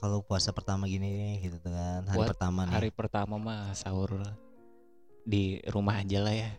Kalau 0.00 0.24
puasa 0.24 0.56
pertama 0.56 0.88
gini 0.88 1.36
gitu 1.44 1.60
kan 1.60 2.04
hari 2.08 2.16
Buat 2.16 2.28
pertama 2.32 2.64
nih. 2.64 2.72
Hari 2.72 2.90
pertama 2.96 3.34
mah 3.36 3.76
sahur 3.76 4.16
di 5.28 5.60
rumah 5.68 6.00
aja 6.00 6.24
lah 6.24 6.32
ya. 6.32 6.50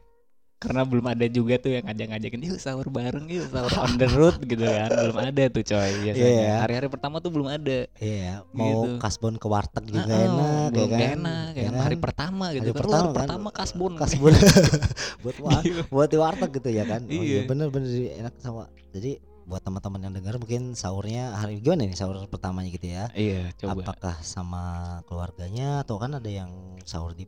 Karena 0.58 0.82
belum 0.82 1.06
ada 1.06 1.26
juga 1.28 1.56
tuh 1.56 1.70
yang 1.70 1.86
ngajak-ngajakin 1.86 2.42
yuk 2.44 2.58
sahur 2.58 2.88
bareng 2.88 3.30
yuk 3.30 3.46
sahur 3.48 3.70
on 3.78 3.94
the 3.96 4.10
road 4.10 4.42
gitu 4.42 4.62
kan 4.62 4.90
belum 4.90 5.18
ada 5.24 5.44
tuh 5.48 5.64
coy 5.64 5.92
biasanya 6.02 6.34
Iya. 6.34 6.54
hari-hari 6.60 6.88
pertama 6.88 7.16
tuh 7.18 7.30
belum 7.30 7.46
ada 7.48 7.86
Iya, 7.96 8.42
mau 8.52 8.66
Gitu. 8.66 8.98
kasbon 8.98 9.36
ke 9.36 9.46
warteg 9.46 9.86
juga 9.86 10.10
Heeh, 10.10 10.26
enak 10.26 10.68
belum 10.72 10.82
ya 10.82 10.88
kan. 10.90 11.10
enak 11.14 11.50
Ya 11.52 11.62
kan? 11.62 11.72
kan? 11.72 11.84
hari 11.84 11.98
pertama 11.98 12.46
gitu 12.52 12.64
Hari 12.64 12.74
kan. 12.74 12.82
Pertama 12.82 12.98
kan. 13.04 13.14
pertama 13.16 13.48
kasbon 13.52 13.94
kasbon 13.96 14.34
buat 15.24 15.38
wa- 15.40 15.62
Iya. 15.62 15.82
buat 15.88 16.10
di 16.10 16.18
warteg 16.18 16.50
gitu 16.52 16.70
ya 16.72 16.84
kan. 16.84 17.02
Oh 17.04 17.14
Iya. 17.14 17.22
iya 17.22 17.40
bener-bener 17.44 17.90
enak 18.18 18.34
sama. 18.38 18.66
Jadi 18.90 19.12
buat 19.44 19.62
teman-teman 19.62 20.02
yang 20.02 20.12
dengar 20.12 20.36
mungkin 20.36 20.74
sahurnya 20.74 21.32
hari 21.34 21.62
gimana 21.62 21.86
nih 21.86 21.96
sahur 21.96 22.20
pertamanya 22.26 22.68
gitu 22.68 22.84
ya? 22.90 23.08
iya 23.14 23.48
coba 23.56 23.80
Apakah 23.86 24.20
sama 24.20 24.64
keluarganya 25.06 25.86
atau 25.86 25.96
kan 25.96 26.12
ada 26.12 26.28
yang 26.28 26.52
sahur 26.84 27.14
di 27.14 27.24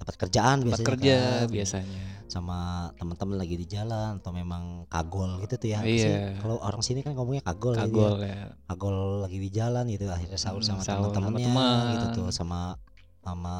tempat 0.00 0.16
kerjaan 0.16 0.56
tempat 0.60 0.80
biasanya 0.80 0.88
kerja 0.88 1.16
kan? 1.20 1.46
biasanya 1.52 2.00
sama 2.30 2.58
teman-teman 2.94 3.36
lagi 3.36 3.58
di 3.58 3.66
jalan 3.66 4.22
atau 4.22 4.30
memang 4.30 4.86
kagol 4.86 5.42
gitu 5.42 5.58
tuh 5.58 5.68
ya? 5.68 5.80
Iya. 5.82 6.38
kalau 6.38 6.62
orang 6.62 6.78
sini 6.78 7.02
kan 7.02 7.12
ngomongnya 7.12 7.42
kagol, 7.42 7.74
gitu 7.74 7.82
ya. 7.82 7.86
kagol 7.90 8.14
ya 8.22 8.38
kagol 8.66 8.96
lagi 9.20 9.38
di 9.38 9.50
jalan 9.50 9.84
gitu 9.90 10.06
akhirnya 10.06 10.38
sahur 10.38 10.62
Hmm, 10.62 10.68
sama 10.70 10.82
sama 10.82 11.10
teman-temannya 11.10 11.46
teman. 11.50 11.92
gitu 11.98 12.06
tuh 12.22 12.28
sama 12.30 12.78
sama 13.20 13.56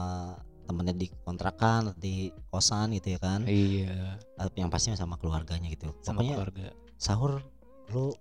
temennya 0.65 0.95
di 0.95 1.07
kontrakan 1.27 1.99
di 1.99 2.31
kosan 2.47 2.95
gitu 2.95 3.11
ya 3.11 3.19
kan 3.19 3.43
iya 3.45 4.15
yang 4.55 4.71
pasti 4.71 4.95
sama 4.95 5.19
keluarganya 5.19 5.67
gitu 5.67 5.91
sama 6.01 6.23
pokoknya 6.23 6.35
keluarga 6.39 6.67
sahur 6.95 7.43
lu 7.91 8.15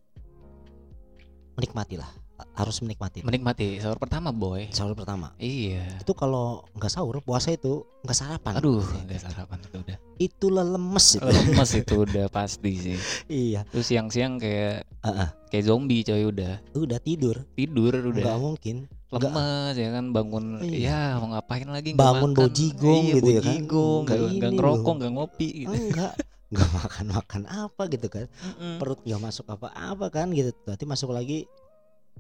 menikmati 1.54 1.96
lah 2.02 2.10
harus 2.56 2.80
menikmati. 2.84 3.24
Menikmati. 3.24 3.80
Sahur 3.84 4.00
pertama 4.00 4.32
boy. 4.32 4.68
Sahur 4.72 4.96
pertama. 4.96 5.36
Iya. 5.40 5.84
Itu 6.00 6.16
kalau 6.16 6.64
nggak 6.76 6.92
sahur 6.92 7.20
puasa 7.24 7.52
itu 7.52 7.84
nggak 8.04 8.18
sarapan. 8.18 8.54
Aduh 8.60 8.84
nggak 9.08 9.20
sarapan 9.20 9.58
itu 9.64 9.78
udah. 9.80 9.98
Itulah 10.20 10.66
lemes 10.68 11.08
itu. 11.20 11.28
Lemes 11.28 11.72
itu 11.76 11.96
udah 12.08 12.26
pasti 12.32 12.72
sih. 12.76 12.98
Iya. 13.28 13.68
Terus 13.72 13.86
siang-siang 13.88 14.40
kayak 14.40 14.88
Heeh. 15.04 15.28
kayak 15.52 15.64
zombie 15.68 16.04
coy 16.04 16.24
udah. 16.28 16.54
Udah 16.76 17.00
tidur. 17.00 17.36
Tidur 17.56 17.94
nggak 17.96 18.24
udah 18.24 18.36
mungkin 18.40 18.88
lemes 19.10 19.74
ya 19.74 19.90
kan 19.90 20.06
bangun. 20.14 20.46
Iya. 20.62 20.78
ya 20.86 21.00
mau 21.18 21.34
ngapain 21.34 21.68
lagi 21.68 21.90
nggak 21.98 22.04
Bangun 22.04 22.32
makan. 22.32 22.38
bau 22.38 22.50
jigong 22.54 23.04
iya, 23.04 23.14
gitu 23.18 23.26
bau 23.26 23.34
ya 23.34 23.42
kan. 23.42 23.48
jigong 23.50 24.02
Nggak 24.06 24.18
nggak 24.18 24.32
nggak 24.38 24.52
ngerokok 24.54 24.94
nggak 25.00 25.12
ngopi 25.18 25.48
gitu. 25.66 25.76
Enggak. 25.76 26.14
Nggak 26.50 26.70
makan 26.82 27.06
makan 27.14 27.44
apa 27.46 27.82
gitu 27.94 28.08
kan. 28.10 28.26
Mm-mm. 28.26 28.82
perut 28.82 28.98
nggak 29.06 29.22
masuk 29.22 29.46
apa-apa 29.54 30.10
kan 30.10 30.34
gitu. 30.34 30.50
Nanti 30.66 30.82
masuk 30.90 31.14
lagi 31.14 31.46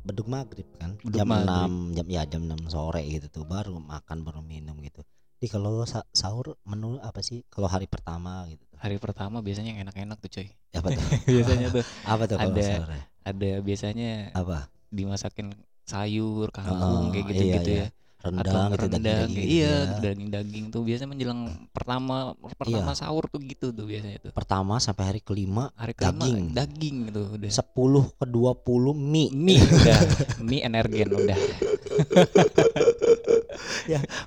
beduk 0.02 0.28
maghrib 0.28 0.68
kan? 0.76 0.96
Beduk 1.00 1.16
jam 1.16 1.28
maghrib. 1.28 1.48
6 1.48 1.96
jam 1.96 2.08
ya 2.08 2.22
jam 2.26 2.42
6 2.44 2.68
sore 2.68 3.02
gitu 3.04 3.28
tuh 3.30 3.44
baru 3.44 3.78
makan 3.78 4.22
baru 4.22 4.40
minum 4.40 4.78
gitu. 4.80 5.02
Jadi 5.40 5.48
kalau 5.50 5.84
sa- 5.84 6.08
sahur 6.12 6.60
menu 6.64 7.00
apa 7.00 7.20
sih? 7.20 7.48
Kalau 7.48 7.68
hari 7.68 7.88
pertama 7.88 8.44
gitu 8.48 8.64
hari 8.80 8.96
pertama 8.96 9.44
biasanya 9.44 9.76
yang 9.76 9.84
enak-enak 9.84 10.18
tuh 10.20 10.32
coy. 10.32 10.48
Apa 10.72 10.88
tuh? 10.96 11.04
Biasanya 11.36 11.68
tuh 11.70 11.84
apa 12.12 12.24
tuh 12.26 12.36
kalau 12.38 12.56
Ada. 12.56 12.64
sahur 12.64 12.92
ada 13.20 13.52
biasanya 13.60 14.12
apa? 14.32 14.72
dimasakin 14.90 15.54
sayur 15.86 16.50
kangkung 16.50 16.80
Oh, 16.80 17.12
kayak 17.12 17.28
iya, 17.28 17.30
gitu-gitu 17.30 17.72
iya. 17.72 17.86
ya 17.86 17.88
rendang 18.20 18.76
atau 18.76 18.76
gitu 18.76 18.86
rendang 18.92 19.04
daging 19.32 19.46
iya 19.48 19.76
ya. 19.88 20.00
daging-daging 20.04 20.66
tuh 20.76 20.82
biasanya 20.84 21.10
menjelang 21.16 21.42
pertama 21.72 22.36
pertama 22.60 22.92
sahur 22.92 23.24
tuh 23.32 23.40
gitu 23.40 23.72
tuh 23.72 23.88
biasanya 23.88 24.20
tuh. 24.20 24.32
Pertama 24.36 24.76
sampai 24.84 25.04
hari 25.16 25.22
kelima 25.24 25.72
hari 25.80 25.96
kelima 25.96 26.28
Daging. 26.28 26.46
daging 26.52 26.96
gitu 27.08 27.22
udah. 27.40 27.50
10 27.50 28.20
ke 28.20 28.26
20 28.28 28.94
mie. 29.00 29.32
Mie 29.32 29.64
udah. 29.64 30.00
Mie 30.44 30.62
energen 30.68 31.08
udah. 31.16 31.40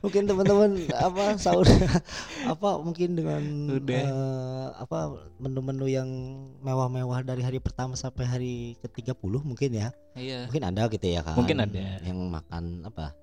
Mungkin 0.03 0.23
teman-teman 0.27 0.71
apa 0.93 1.39
sahur 1.39 1.65
apa 2.45 2.69
mungkin 2.83 3.15
dengan 3.15 3.43
Udah. 3.71 4.03
eh, 4.03 4.67
apa 4.77 5.15
menu-menu 5.39 5.87
yang 5.87 6.09
mewah-mewah 6.61 7.23
dari 7.23 7.41
hari 7.47 7.63
pertama 7.63 7.95
sampai 7.95 8.25
hari 8.27 8.55
ke 8.83 8.91
30 8.91 9.15
mungkin 9.47 9.71
ya. 9.73 9.89
Iya. 10.19 10.51
Mungkin 10.51 10.65
ada 10.67 10.83
gitu 10.91 11.07
ya 11.07 11.21
kan? 11.23 11.39
Mungkin 11.39 11.57
ada. 11.63 12.03
yang 12.03 12.19
makan 12.29 12.83
apa 12.85 13.22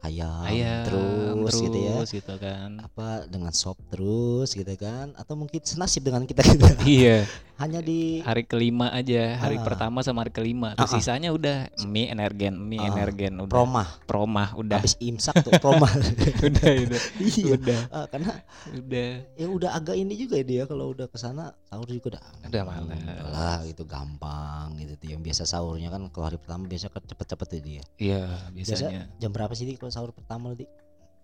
ayam, 0.00 0.44
ayam 0.44 0.84
terus, 0.86 1.54
gitu 1.58 1.76
ya. 1.76 1.94
terus 1.98 2.10
gitu 2.14 2.34
kan. 2.36 2.70
Apa 2.80 3.26
dengan 3.26 3.50
sop 3.50 3.76
terus 3.88 4.52
gitu 4.52 4.70
kan. 4.74 5.10
Atau 5.14 5.34
mungkin 5.34 5.60
senasib 5.60 6.06
dengan 6.06 6.22
kita 6.24 6.42
kita 6.42 6.78
iya. 6.84 7.26
Hanya 7.58 7.82
di 7.82 8.22
hari 8.22 8.46
kelima 8.46 8.86
aja 8.94 9.34
hari 9.34 9.58
Ah. 9.58 9.66
pertama 9.66 9.98
sama 10.00 10.22
hari 10.22 10.30
kelima. 10.30 10.78
Terus 10.78 10.94
ah. 10.94 10.96
sisanya 10.96 11.34
udah 11.34 11.66
mie 11.84 12.06
energen 12.06 12.54
mie 12.54 12.78
Ah, 12.78 12.94
energen 12.94 13.34
udah. 13.34 13.50
promah. 13.50 13.88
Promah 14.06 14.48
udah. 14.54 14.78
Habis 14.78 14.94
imsak 15.02 15.42
tuh 15.42 15.50
promah. 15.58 15.90
Udah 16.46 16.70
udah. 16.86 17.00
Iya. 17.18 17.58
Udah. 17.58 17.80
Ah, 17.90 18.06
karena 18.06 18.30
udah. 18.70 19.10
ya 19.34 19.46
udah 19.50 19.70
agak 19.74 19.98
ini 19.98 20.14
juga 20.14 20.38
dia 20.38 20.70
kalau 20.70 20.94
udah 20.94 21.10
ke 21.10 21.18
sana 21.18 21.50
sahur 21.66 21.90
juga 21.90 22.14
udah 22.14 22.22
Udah 22.46 22.62
malas. 22.62 23.02
lah 23.26 23.58
gitu 23.66 23.82
gampang 23.82 24.78
gitu 24.78 24.94
tuh. 24.94 25.08
Yang 25.10 25.20
biasa 25.26 25.42
sahurnya 25.44 25.90
kan 25.90 26.06
kalau 26.14 26.30
hari 26.30 26.38
pertama 26.38 26.62
biasa 26.64 26.86
kan 26.88 27.02
cepet-cepet 27.02 27.46
tuh 27.48 27.58
dia. 27.60 27.82
Iya 27.98 28.22
biasanya. 28.54 29.10
jam 29.18 29.34
berapa 29.34 29.50
sih 29.52 29.66
Di, 29.66 29.74
kalau 29.74 29.87
sahur 29.92 30.14
pertama 30.14 30.52
lu 30.52 30.56
di 30.62 30.66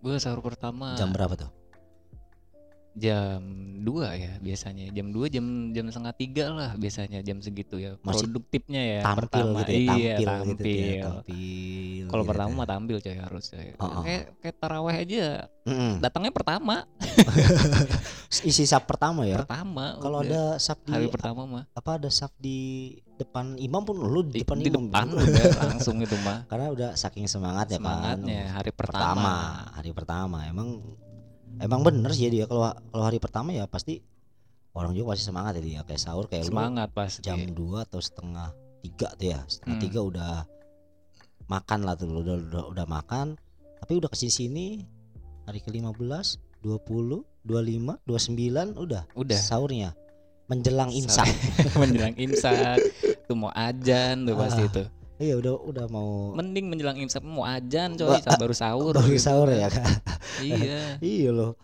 gue 0.05 0.15
sahur 0.21 0.43
pertama. 0.45 0.93
Jam 0.99 1.09
berapa 1.09 1.33
tuh 1.33 1.64
jam 2.95 3.39
2 3.83 4.23
ya 4.23 4.33
biasanya. 4.39 4.89
Jam 4.95 5.11
2 5.11 5.27
jam 5.27 5.45
jam 5.75 5.85
setengah 5.91 6.15
tiga 6.15 6.45
lah 6.49 6.71
biasanya 6.79 7.19
jam 7.21 7.43
segitu 7.43 7.75
ya. 7.77 7.99
Masih 8.01 8.31
produktifnya 8.31 8.81
ya 8.81 8.99
tampil 9.03 9.27
pertama 9.27 9.59
gitu 9.61 9.71
ya 9.71 9.77
iya 9.77 10.15
tampil, 10.15 10.27
tampil, 10.27 10.49
gitu 10.49 10.65
ya 10.65 11.03
tampil. 11.03 12.05
kalau 12.07 12.23
gitu 12.23 12.31
pertama 12.31 12.49
tuh. 12.49 12.57
mah 12.57 12.67
tampil 12.67 12.97
coy 13.03 13.15
harus 13.19 13.43
coy. 13.51 13.69
Oh, 13.77 13.83
oh. 13.83 14.03
kayak 14.07 14.23
kayak 14.39 14.55
taraweh 14.57 14.95
aja. 14.95 15.25
Mm-mm. 15.65 15.97
datangnya 15.97 16.31
pertama. 16.31 16.75
Isi 18.49 18.63
sap 18.69 18.85
pertama 18.85 19.25
ya? 19.25 19.43
Pertama 19.43 19.97
kalau 19.99 20.21
ada 20.23 20.55
sap 20.61 20.79
di 20.85 20.91
hari 20.93 21.07
pertama 21.09 21.43
mah. 21.45 21.63
apa 21.73 21.97
ada 21.97 22.09
sap 22.13 22.31
di 22.37 22.93
depan 23.15 23.55
imam 23.57 23.81
pun 23.81 23.95
lu 23.95 24.27
di 24.27 24.43
depan 24.43 24.59
di 24.59 24.67
imam 24.69 24.91
depan 24.91 25.07
gitu. 25.07 25.23
udah 25.23 25.45
langsung 25.71 25.97
itu 25.99 26.15
mah. 26.23 26.45
Karena 26.47 26.67
udah 26.71 26.89
saking 26.93 27.25
semangat 27.27 27.71
ya 27.71 27.79
semangatnya 27.79 28.41
kan 28.45 28.55
hari 28.61 28.71
pertama. 28.71 29.03
Pertama, 29.03 29.35
hari 29.73 29.91
pertama. 29.95 30.37
Emang 30.45 30.69
emang 31.59 31.81
bener 31.81 32.11
sih 32.11 32.27
dia 32.27 32.45
kalau 32.45 32.63
kalau 32.89 33.03
hari 33.03 33.17
pertama 33.17 33.49
ya 33.49 33.65
pasti 33.65 33.99
orang 34.71 34.91
juga 34.91 35.13
pasti 35.13 35.23
semangat 35.23 35.55
ya 35.55 35.63
dia 35.63 35.79
kayak 35.83 36.01
sahur 36.01 36.25
kayak 36.25 36.45
lu 36.45 36.51
semangat 36.51 36.89
pasti. 36.91 37.23
jam 37.23 37.39
2 37.39 37.55
atau 37.81 37.99
setengah 37.99 38.51
tiga 38.81 39.07
tuh 39.13 39.27
ya 39.27 39.39
setengah 39.45 39.75
Hmm. 39.75 39.83
tiga 39.83 39.99
udah 40.01 40.33
makan 41.45 41.79
lah 41.81 41.93
tuh 41.93 42.09
udah 42.09 42.35
udah, 42.41 42.63
udah 42.71 42.85
makan. 42.85 43.37
Tapi 43.77 43.91
udah 43.95 44.09
ke 44.09 44.17
sini 44.17 44.31
sini 44.31 44.67
hari 45.43 45.61
ke 45.61 45.69
15 45.69 45.93
20 46.59 47.21
25 47.45 48.01
29 48.01 48.73
udah 48.75 49.03
udah. 49.13 49.37
sahurnya. 49.37 49.93
Menjelang 50.45 50.89
imsak. 50.89 51.25
Menjelang 51.81 52.17
imsak. 52.17 52.77
Tuh 53.25 53.37
mau 53.37 53.49
ajan 53.51 54.25
tuh 54.25 54.33
pasti 54.35 54.61
Ah, 54.61 54.67
itu 54.67 54.83
iya 55.17 55.33
udah 55.35 55.53
udah 55.61 55.85
mau 55.87 56.33
mending 56.33 56.65
menjelang 56.67 56.97
imsak 56.97 57.21
mau 57.21 57.43
ajan 57.43 57.93
coy 57.93 58.17
sa- 58.17 58.35
baru 58.35 58.51
sahur 58.53 58.91
baru 58.97 59.07
gitu 59.09 59.23
sahur 59.23 59.47
ya 59.47 59.67
kan 59.67 59.87
iya 60.39 60.97
iya 61.01 61.29
loh 61.29 61.55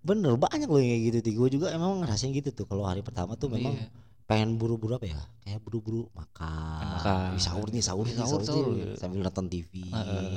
bener 0.00 0.32
banyak 0.34 0.64
loh 0.64 0.78
yang 0.78 0.90
kayak 0.90 1.02
gitu 1.20 1.36
gue 1.36 1.48
juga 1.54 1.66
emang 1.70 2.00
ngerasain 2.00 2.30
gitu 2.30 2.50
tuh 2.50 2.64
kalau 2.64 2.82
hari 2.82 3.00
pertama 3.00 3.34
tuh 3.34 3.48
memang 3.48 3.74
Iya. 3.74 3.88
pengen 4.30 4.56
buru-buru 4.56 4.94
apa 4.94 5.04
ya 5.04 5.18
kayak 5.40 5.58
buru-buru 5.58 6.06
makan, 6.14 6.86
Makan. 6.94 7.34
Sahur 7.36 7.66
nih 7.66 7.82
sahur 7.82 8.06
nih 8.06 8.14
Sahur, 8.14 8.38
sahur, 8.38 8.62
sahur. 8.62 8.66
nih. 8.72 8.94
sambil 8.94 9.18
nonton 9.20 9.44
TV 9.44 9.72
Heeh. 9.84 10.30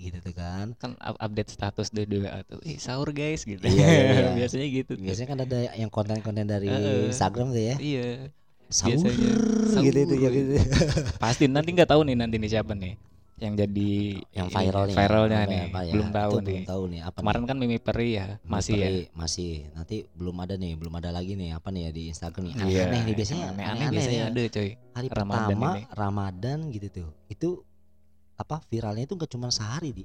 gitu 0.00 0.18
tuh 0.22 0.32
kan 0.32 0.66
kan 0.76 0.94
up- 0.96 1.18
update 1.18 1.50
status 1.50 1.90
di 1.90 2.06
WA 2.06 2.40
tuh 2.42 2.62
ih 2.62 2.78
sahur 2.78 3.10
guys 3.10 3.42
gitu 3.42 3.58
Iya, 3.60 3.74
iya, 3.82 4.02
iya. 4.06 4.28
biasanya 4.38 4.66
gitu 4.70 4.90
tuh. 4.94 5.02
biasanya 5.02 5.28
kan 5.28 5.38
ada 5.42 5.58
yang 5.74 5.90
konten-konten 5.90 6.46
dari 6.46 6.70
Heeh. 6.70 7.10
Instagram 7.10 7.50
tuh 7.50 7.62
ya 7.64 7.76
iya 7.76 8.30
sahur 8.70 9.10
gitu 9.82 9.98
itu 9.98 10.14
ya 10.16 10.30
gitu. 10.30 10.54
Pasti 11.22 11.44
nanti 11.50 11.70
nggak 11.74 11.90
tahu 11.90 12.06
nih 12.06 12.16
nanti 12.16 12.38
nih 12.38 12.50
siapa 12.50 12.72
nih 12.72 12.94
yang 13.40 13.56
jadi 13.56 13.90
yang 14.36 14.48
ini, 14.52 14.54
viral 14.54 14.82
nih 14.84 14.94
viralnya 15.00 15.38
apa- 15.40 15.48
nih. 15.48 15.60
Apa 15.64 15.80
ya, 15.80 15.92
belum 15.96 16.08
tahu 16.12 16.32
nih 16.36 16.44
belum 16.44 16.68
tahu 16.68 16.82
nih 16.92 17.00
apa 17.00 17.16
kemarin 17.24 17.40
nih? 17.40 17.48
kan 17.48 17.56
Mimi 17.56 17.78
Peri 17.80 18.08
ya 18.12 18.26
masih 18.44 18.72
ya? 18.76 18.84
Peri, 18.84 19.02
masih. 19.16 19.52
Nanti 19.72 19.96
belum 20.12 20.36
ada 20.44 20.54
nih 20.60 20.72
belum 20.76 20.94
ada 21.00 21.10
lagi 21.10 21.32
nih 21.40 21.50
apa 21.56 21.68
nih 21.72 21.82
ya 21.88 21.90
di 21.90 22.02
Instagram 22.12 22.42
nih. 22.44 22.52
Iya, 22.60 22.82
aneh 22.84 23.00
nih 23.00 23.14
biasanya 23.16 23.44
aneh-aneh 23.48 23.64
aneh-aneh 23.64 23.92
biasanya 23.96 24.20
ya. 24.20 24.28
ada 24.28 24.42
coy 24.44 24.68
hari 24.92 25.06
Ramadan 25.08 25.40
pertama 25.40 25.68
ini. 25.72 25.82
Ramadan 25.88 26.58
gitu 26.68 26.86
tuh 26.92 27.08
itu 27.32 27.48
apa 28.36 28.56
viralnya 28.68 29.04
itu 29.08 29.14
gak 29.16 29.30
cuma 29.32 29.48
sehari 29.48 29.90
di. 29.96 30.04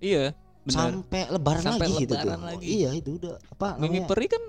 Iya 0.00 0.32
benar. 0.64 0.72
Sampai 0.88 1.20
lebaran 1.28 1.62
Sampai 1.64 1.84
lagi 1.84 2.00
gitu 2.00 2.14
tuh. 2.16 2.24
lebaran 2.24 2.42
lagi. 2.48 2.64
iya 2.64 2.90
itu 2.96 3.10
udah 3.20 3.34
apa 3.36 3.68
Mimi 3.76 4.00
namanya? 4.00 4.08
Peri 4.08 4.26
kan 4.32 4.42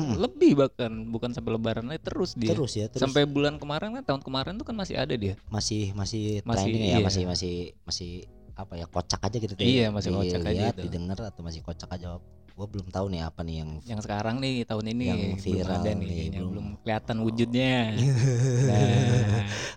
Mm-mm. 0.00 0.16
lebih 0.18 0.52
bahkan 0.56 0.92
bukan 1.06 1.30
sampai 1.30 1.50
lebaran 1.54 1.84
lagi 1.86 2.00
terus 2.00 2.32
dia 2.34 2.50
terus 2.50 2.72
ya 2.74 2.86
terus 2.88 3.00
sampai 3.00 3.22
bulan 3.24 3.56
kemarin 3.56 3.92
kan 3.96 4.04
tahun 4.04 4.22
kemarin 4.24 4.56
tuh 4.56 4.64
kan 4.64 4.74
masih 4.74 4.96
ada 4.96 5.12
dia 5.12 5.36
masih 5.48 5.92
masih 5.92 6.40
Masih, 6.42 6.64
trending 6.66 6.82
ya 6.82 6.96
iya. 6.96 7.04
masih 7.04 7.22
masih 7.28 7.54
masih 7.84 8.10
apa 8.56 8.76
ya 8.76 8.84
kocak 8.84 9.20
aja 9.20 9.36
gitu 9.36 9.52
tuh 9.56 9.64
Iya, 9.64 9.88
ya. 9.88 9.88
masih 9.88 10.10
kocak 10.12 10.40
aja 10.42 10.50
Dilihat, 10.52 10.74
itu. 10.76 10.82
didengar 10.84 11.16
atau 11.22 11.40
masih 11.40 11.60
kocak 11.60 11.88
aja 11.90 12.20
gua 12.52 12.66
belum 12.68 12.92
tahu 12.92 13.08
nih 13.08 13.24
apa 13.24 13.40
nih 13.40 13.56
yang 13.64 13.70
yang 13.88 14.00
sekarang 14.04 14.36
nih 14.36 14.68
tahun 14.68 14.84
ini 14.92 15.04
Yang 15.06 15.20
belum 15.20 15.38
viral 15.40 15.80
ada 15.80 15.90
nih, 15.90 15.96
nih, 15.96 16.08
kayaknya, 16.10 16.38
belum. 16.38 16.50
belum 16.52 16.66
kelihatan 16.84 17.16
wujudnya 17.24 17.74
nah 18.68 18.80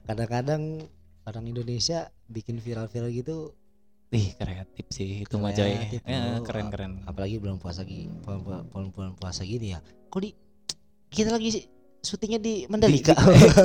kadang-kadang 0.03 0.63
orang 1.23 1.45
Indonesia 1.47 1.99
bikin 2.27 2.59
viral-viral 2.59 3.07
gitu 3.09 3.55
ih 4.11 4.29
kreatif 4.35 4.85
sih 4.91 5.23
itu 5.23 5.35
mah 5.39 5.49
coy 5.49 5.73
Ya, 6.05 6.37
bro. 6.37 6.45
keren 6.45 6.67
keren 6.69 6.91
apalagi 7.07 7.39
bulan 7.39 7.57
puasa 7.57 7.81
bulan, 8.21 8.61
bulan 8.91 9.13
puasa 9.15 9.41
gini 9.41 9.73
ya 9.73 9.79
kok 10.13 10.21
di 10.21 10.29
kita 11.09 11.29
lagi 11.31 11.49
syutingnya 11.99 12.37
di 12.37 12.53
Mandalika? 12.67 13.17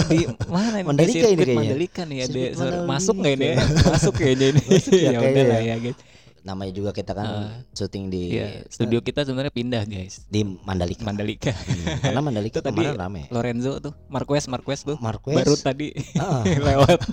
Di, 0.09 0.17
di 0.17 0.19
mana 0.49 0.69
nih 0.73 0.85
Mandalika 0.87 1.13
Di 1.13 1.29
ini 1.29 1.29
sirkuit 1.29 1.45
kayaknya. 1.45 1.61
Mandalika 1.61 2.03
nih 2.03 2.19
ada 2.19 2.33
Mandalika. 2.33 2.87
masuk 2.87 3.15
nggak 3.19 3.35
ini 3.35 3.45
ya? 3.45 3.57
masuk 3.85 4.15
kayaknya 4.15 4.47
ini. 4.49 4.61
Masuk 4.73 4.93
ya 4.95 5.11
ya 5.11 5.19
udah 5.21 5.45
lah 5.45 5.61
ya. 5.61 5.69
ya 5.69 5.77
guys. 5.79 5.99
Namanya 6.39 6.73
juga 6.73 6.91
kita 6.93 7.13
kan 7.13 7.27
Ah. 7.27 7.51
syuting 7.75 8.05
di 8.09 8.23
Iya, 8.33 8.65
studio 8.71 9.03
kita 9.03 9.21
sebenarnya 9.21 9.51
pindah 9.51 9.83
guys. 9.85 10.25
Di 10.25 10.41
Mandalika. 10.41 11.03
Mandalika. 11.03 11.53
Hmm, 11.53 11.85
karena 12.01 12.21
Mandalika 12.23 12.59
tadi 12.63 12.81
rame. 12.87 13.29
Lorenzo 13.29 13.77
tuh 13.79 13.93
Marquez 14.09 14.49
Marquez 14.49 14.81
tuh. 14.81 14.97
Marquez? 14.97 15.37
Baru 15.37 15.55
tadi 15.55 15.93
ah, 16.17 16.41
lewat. 16.73 16.99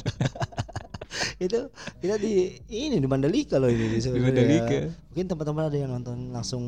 Itu 1.39 1.71
kita 1.99 2.15
di 2.15 2.59
ini 2.69 2.95
di 2.95 3.07
Mandalika 3.07 3.55
loh 3.55 3.67
ini 3.67 3.87
di 3.89 3.99
sebenarnya. 3.99 4.29
Mandalika. 4.31 4.77
Mungkin 5.11 5.25
teman-teman 5.25 5.63
ada 5.67 5.77
yang 5.77 5.91
nonton 5.91 6.17
langsung 6.31 6.63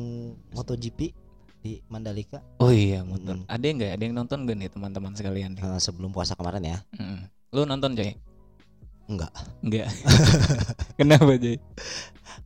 MotoGP 0.52 1.27
di 1.62 1.82
Mandalika 1.90 2.38
oh 2.62 2.70
iya 2.70 3.02
motor 3.02 3.34
Mm-mm. 3.38 3.50
ada 3.50 3.64
yang 3.64 3.76
nggak 3.82 3.92
ada 3.98 4.02
yang 4.04 4.14
nonton 4.14 4.46
gak 4.46 4.56
nih 4.58 4.70
teman-teman 4.70 5.12
sekalian 5.14 5.52
nih 5.58 5.64
eh, 5.64 5.80
sebelum 5.82 6.10
puasa 6.14 6.38
kemarin 6.38 6.64
ya 6.64 6.78
Mm-mm. 6.96 7.26
lu 7.54 7.66
nonton 7.66 7.94
coy 7.98 8.12
enggak 9.08 9.32
Enggak. 9.64 9.90
Kenapa 11.00 11.34
Jay? 11.40 11.58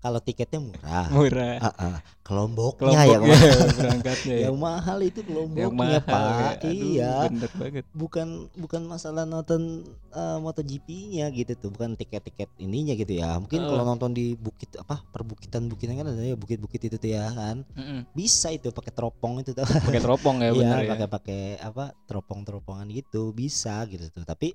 Kalau 0.03 0.19
tiketnya 0.19 0.59
murah 0.59 1.07
Murah. 1.09 1.57
Ah, 1.57 1.71
ah. 1.79 1.97
kelompoknya 2.23 3.07
yang 3.07 3.23
mahal. 3.23 3.67
berangkatnya 3.73 4.35
ya. 4.35 4.43
yang 4.45 4.57
mahal 4.57 4.99
itu 4.99 5.21
Yang 5.21 5.29
kelompoknya 5.29 5.71
mahal 5.71 6.03
pak 6.03 6.23
ya. 6.27 6.51
Aduh, 6.59 6.75
iya 6.75 7.13
Bener 7.25 7.51
banget. 7.55 7.85
bukan 7.93 8.29
bukan 8.53 8.83
masalah 8.85 9.23
nonton 9.23 9.87
eh, 10.11 10.39
MotoGP-nya 10.39 11.31
gitu 11.31 11.53
tuh 11.57 11.71
bukan 11.71 11.95
tiket-tiket 11.95 12.51
ininya 12.59 12.95
gitu 12.95 13.15
ya 13.15 13.39
mungkin 13.39 13.63
Oh. 13.63 13.71
kalau 13.71 13.85
nonton 13.87 14.11
di 14.11 14.35
bukit 14.35 14.75
apa 14.75 15.07
perbukitan-bukitan 15.09 15.95
kan 15.95 16.07
ada 16.09 16.19
ya 16.21 16.35
bukit-bukit 16.35 16.83
itu 16.83 16.97
tuh 16.97 17.07
ya 17.09 17.31
kan 17.31 17.63
Mm-mm. 17.73 18.11
bisa 18.11 18.51
itu 18.51 18.69
pakai 18.69 18.91
teropong 18.91 19.39
itu 19.39 19.53
tuh 19.53 19.63
Pakai 19.63 19.99
teropong 19.99 20.37
ya 20.39 20.51
Iya, 20.51 20.59
bener 20.59 20.79
ya. 20.83 20.91
pakai 20.91 21.09
pakai 21.09 21.41
apa 21.59 21.85
teropong-teropongan 22.05 22.91
gitu 22.91 23.31
bisa 23.31 23.87
gitu 23.87 24.11
tuh 24.11 24.23
tapi 24.23 24.51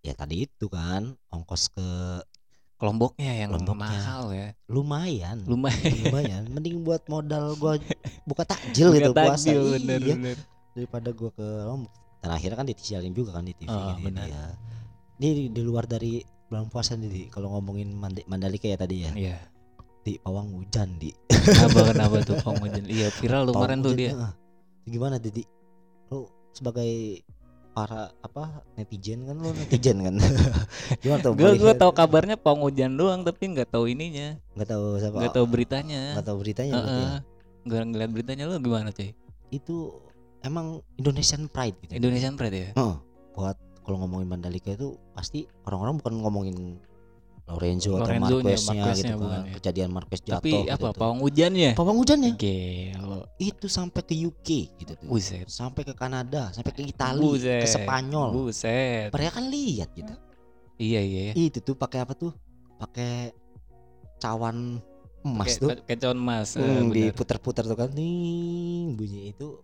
ya 0.00 0.12
tadi 0.12 0.42
itu 0.42 0.66
kan 0.66 1.02
ongkos 1.28 1.68
ke 1.68 1.88
Kelompoknya 2.76 3.32
yang 3.34 3.50
Kelompoknya. 3.50 3.88
mahal 3.96 4.24
ya. 4.30 4.48
lumayan 4.66 5.38
Lumayan. 5.42 5.92
lumayan 6.02 6.42
mending 6.54 6.76
buat 6.80 7.02
modal 7.06 7.56
gua 7.56 7.80
buka 8.24 8.44
takjil 8.44 8.90
Bukan 8.90 8.98
gitu 8.98 9.10
puasa 9.12 9.32
takjil, 9.42 9.60
bener, 9.72 9.98
iya 9.98 10.14
bener. 10.14 10.36
daripada 10.72 11.08
gua 11.10 11.30
ke 11.30 11.46
Lombok 11.62 11.92
dan 12.18 12.30
akhirnya 12.32 12.56
kan 12.56 12.66
disiarin 12.66 13.10
juga 13.10 13.30
kan 13.32 13.42
di 13.42 13.54
TV 13.54 13.66
Oh, 13.66 13.96
gitu 13.96 14.12
ya 14.12 14.44
di, 15.16 15.28
di 15.30 15.44
di 15.48 15.62
luar 15.62 15.84
dari 15.84 16.20
bulan 16.46 16.66
puasa 16.66 16.94
nih 16.94 17.08
Di. 17.08 17.22
kalau 17.26 17.48
ngomongin 17.50 17.90
Mand- 17.90 18.26
Mandalika 18.26 18.66
ya 18.66 18.76
tadi 18.76 18.96
ya 19.00 19.12
Iya. 19.14 19.38
di 20.02 20.18
pawang 20.18 20.52
hujan 20.52 20.94
di 20.96 21.10
Kenapa 21.26 21.88
kenapa 21.88 22.16
tuh 22.22 22.36
Pawang 22.38 22.58
Hujan? 22.60 22.84
Iya 22.86 23.06
viral 23.12 23.42
tuh 23.44 23.54
kemarin 23.54 23.78
tuh 23.80 23.94
dia. 23.94 24.10
gimana 24.84 25.16
Didi 25.16 25.46
lu 26.06 26.26
sebagai 26.50 27.22
para 27.76 28.08
apa 28.24 28.64
netizen 28.80 29.28
kan 29.28 29.36
lu 29.36 29.52
netizen 29.52 30.00
kan 30.00 30.16
gimana 31.04 31.20
tuh 31.20 31.36
Gue 31.36 31.60
gue 31.60 31.72
tahu 31.76 31.92
kabarnya 31.92 32.40
Pawang 32.40 32.64
Hujan 32.64 32.96
doang 32.96 33.20
tapi 33.20 33.52
nggak 33.52 33.68
tahu 33.68 33.84
ininya, 33.92 34.40
nggak 34.56 34.68
tahu 34.72 34.96
siapa 34.96 35.16
nggak 35.20 35.36
tahu 35.36 35.44
beritanya. 35.44 36.02
nggak 36.16 36.24
tahu 36.24 36.36
beritanya 36.40 36.72
ya. 36.72 36.80
Heeh. 36.80 37.16
Nggak 37.68 37.82
ngeliat 37.92 38.10
beritanya 38.16 38.44
lu 38.48 38.56
gimana 38.64 38.88
cuy? 38.96 39.12
itu 39.50 39.94
emang 40.42 40.82
Indonesian 40.98 41.46
pride 41.46 41.76
gitu 41.84 41.92
Indonesian 41.98 42.34
Pride 42.34 42.56
ya? 42.56 42.70
Heeh. 42.74 42.96
buat 43.36 43.56
kalau 43.84 44.02
ngomongin 44.02 44.32
Mandalika 44.32 44.72
itu 44.72 44.96
pasti 45.12 45.44
orang-orang 45.68 46.00
bukan 46.00 46.14
ngomongin 46.24 46.56
Lorenzo 47.46 47.94
atau 47.94 48.02
Lorenzonya, 48.02 48.42
Marqueznya 48.42 48.74
Marqueznya 48.74 49.12
gitu 49.12 49.24
kan 49.24 49.40
ya. 49.40 49.52
kejadian 49.54 49.90
Marquez 49.90 50.20
jatuh 50.20 50.36
Tapi 50.36 50.50
gitu 50.66 50.72
apa. 50.82 50.88
Pawang 50.92 51.18
Hujannya? 51.20 51.70
pawang 51.72 51.96
hujannya 51.96 52.30
Gelo. 52.34 53.18
itu 53.38 53.66
sampai 53.66 54.02
ke 54.02 54.14
UK 54.16 54.48
gitu 54.76 54.92
tuh 54.94 55.06
Buset. 55.06 55.46
sampai 55.46 55.82
ke 55.82 55.92
Kanada 55.92 56.50
sampai 56.50 56.70
ke 56.70 56.82
Italia 56.82 57.62
ke 57.62 57.68
Spanyol 57.68 58.28
Buset. 58.32 59.08
mereka 59.08 59.30
kan 59.32 59.46
lihat 59.46 59.88
gitu 59.92 60.14
Iya 60.76 61.00
iya. 61.00 61.20
iya. 61.28 61.32
itu 61.32 61.58
tuh 61.60 61.72
pakai 61.72 62.02
apa 62.02 62.12
tuh 62.12 62.34
pakai 62.76 63.30
cawan 64.16 64.82
emas 65.22 65.56
tuh 65.56 65.70
kayak 65.80 65.98
cawan 65.98 66.18
emas 66.18 66.48
eh, 66.52 66.60
Hmm, 66.60 66.88
bener. 66.88 67.10
diputar-putar 67.10 67.62
tuh 67.62 67.74
kan 67.74 67.90
nih 67.90 68.90
bunyi 68.92 69.30
itu 69.30 69.62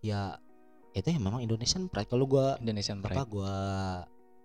ya 0.00 0.36
itu 0.92 1.06
ya 1.06 1.18
memang 1.18 1.40
Indonesian 1.40 1.86
pride 1.86 2.06
kalau 2.06 2.24
gua 2.24 2.56
Indonesian 2.56 2.98
apa 2.98 3.08
Pride 3.10 3.26
gua 3.26 3.54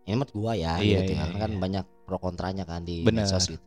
ini 0.01 0.15
mah 0.17 0.27
gua 0.27 0.51
ya 0.53 0.75
Iya, 0.77 0.99
gitu 0.99 1.13
iya, 1.13 1.19
karena 1.21 1.37
kan 1.37 1.51
iya. 1.51 1.59
banyak 1.59 1.85
pro 2.11 2.19
kontranya 2.19 2.67
kan 2.67 2.83
di 2.83 3.01
Bener. 3.01 3.23
medsos 3.23 3.47
gitu 3.47 3.63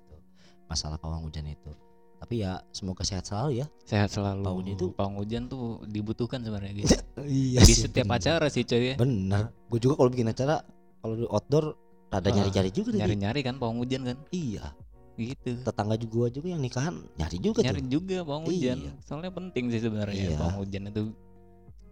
masalah 0.64 0.96
pawang 0.96 1.24
hujan 1.24 1.44
itu. 1.46 1.72
Tapi 2.16 2.40
ya 2.40 2.56
semoga 2.70 3.00
sehat 3.02 3.20
selalu 3.22 3.60
ya. 3.60 3.66
Sehat 3.84 4.08
selalu. 4.08 4.40
Pawang 4.42 4.58
hujan 4.58 4.74
itu- 4.74 4.92
pawang 4.92 5.16
hujan 5.18 5.42
tuh 5.46 5.64
dibutuhkan 5.86 6.40
sebenarnya 6.40 6.72
guys. 6.74 6.92
Iya 7.24 7.60
di 7.62 7.74
setiap 7.74 8.08
acara 8.10 8.48
sih 8.48 8.62
coy 8.62 8.92
ya. 8.92 8.94
Bener 8.94 9.48
gue 9.64 9.78
juga 9.78 9.96
kalau 9.96 10.08
bikin 10.08 10.28
acara 10.28 10.60
kalau 10.98 11.14
di 11.14 11.24
outdoor 11.24 11.72
rada 12.06 12.20
Ah, 12.22 12.32
nyari-nyari 12.34 12.68
juga 12.70 12.88
tadi. 12.90 13.00
nyari-nyari 13.00 13.40
kan 13.40 13.56
pawang 13.56 13.80
hujan 13.80 14.04
kan? 14.04 14.16
Iya. 14.30 14.72
Gitu. 15.14 15.62
Tetangga 15.62 15.96
juga 15.96 16.26
juga 16.28 16.48
yang 16.48 16.60
nikahan 16.60 16.96
nyari 17.14 17.36
juga 17.38 17.60
nyari 17.60 17.80
tuh. 17.82 17.90
juga 17.92 18.16
pawang 18.22 18.44
hujan. 18.46 18.76
Iya. 18.78 18.92
soalnya 19.00 19.30
penting 19.30 19.64
sih 19.68 19.80
sebenarnya 19.80 20.16
Iya. 20.26 20.36
pawang 20.36 20.56
hujan 20.60 20.82
itu 20.86 21.02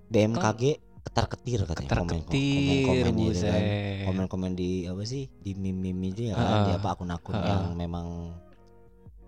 BMKG 0.08 0.62
ketar 1.02 1.26
ketir 1.28 1.60
katanya 1.66 1.88
ketar 1.88 1.98
komen 2.00 2.18
ketir 2.22 2.82
komen 2.86 2.94
itu 2.96 3.04
kan. 3.04 3.14
buset. 3.18 3.62
Komen-komen 4.06 4.52
di 4.54 4.70
apa 4.86 5.02
sih 5.02 5.26
di 5.38 5.52
meme-meme 5.52 6.10
itu 6.10 6.22
ya 6.30 6.34
kan 6.34 6.46
Ah, 6.46 6.64
di 6.64 6.72
apa 6.74 6.88
akun-akun 6.94 7.34
ah. 7.34 7.42
yang 7.44 7.64
memang 7.74 8.32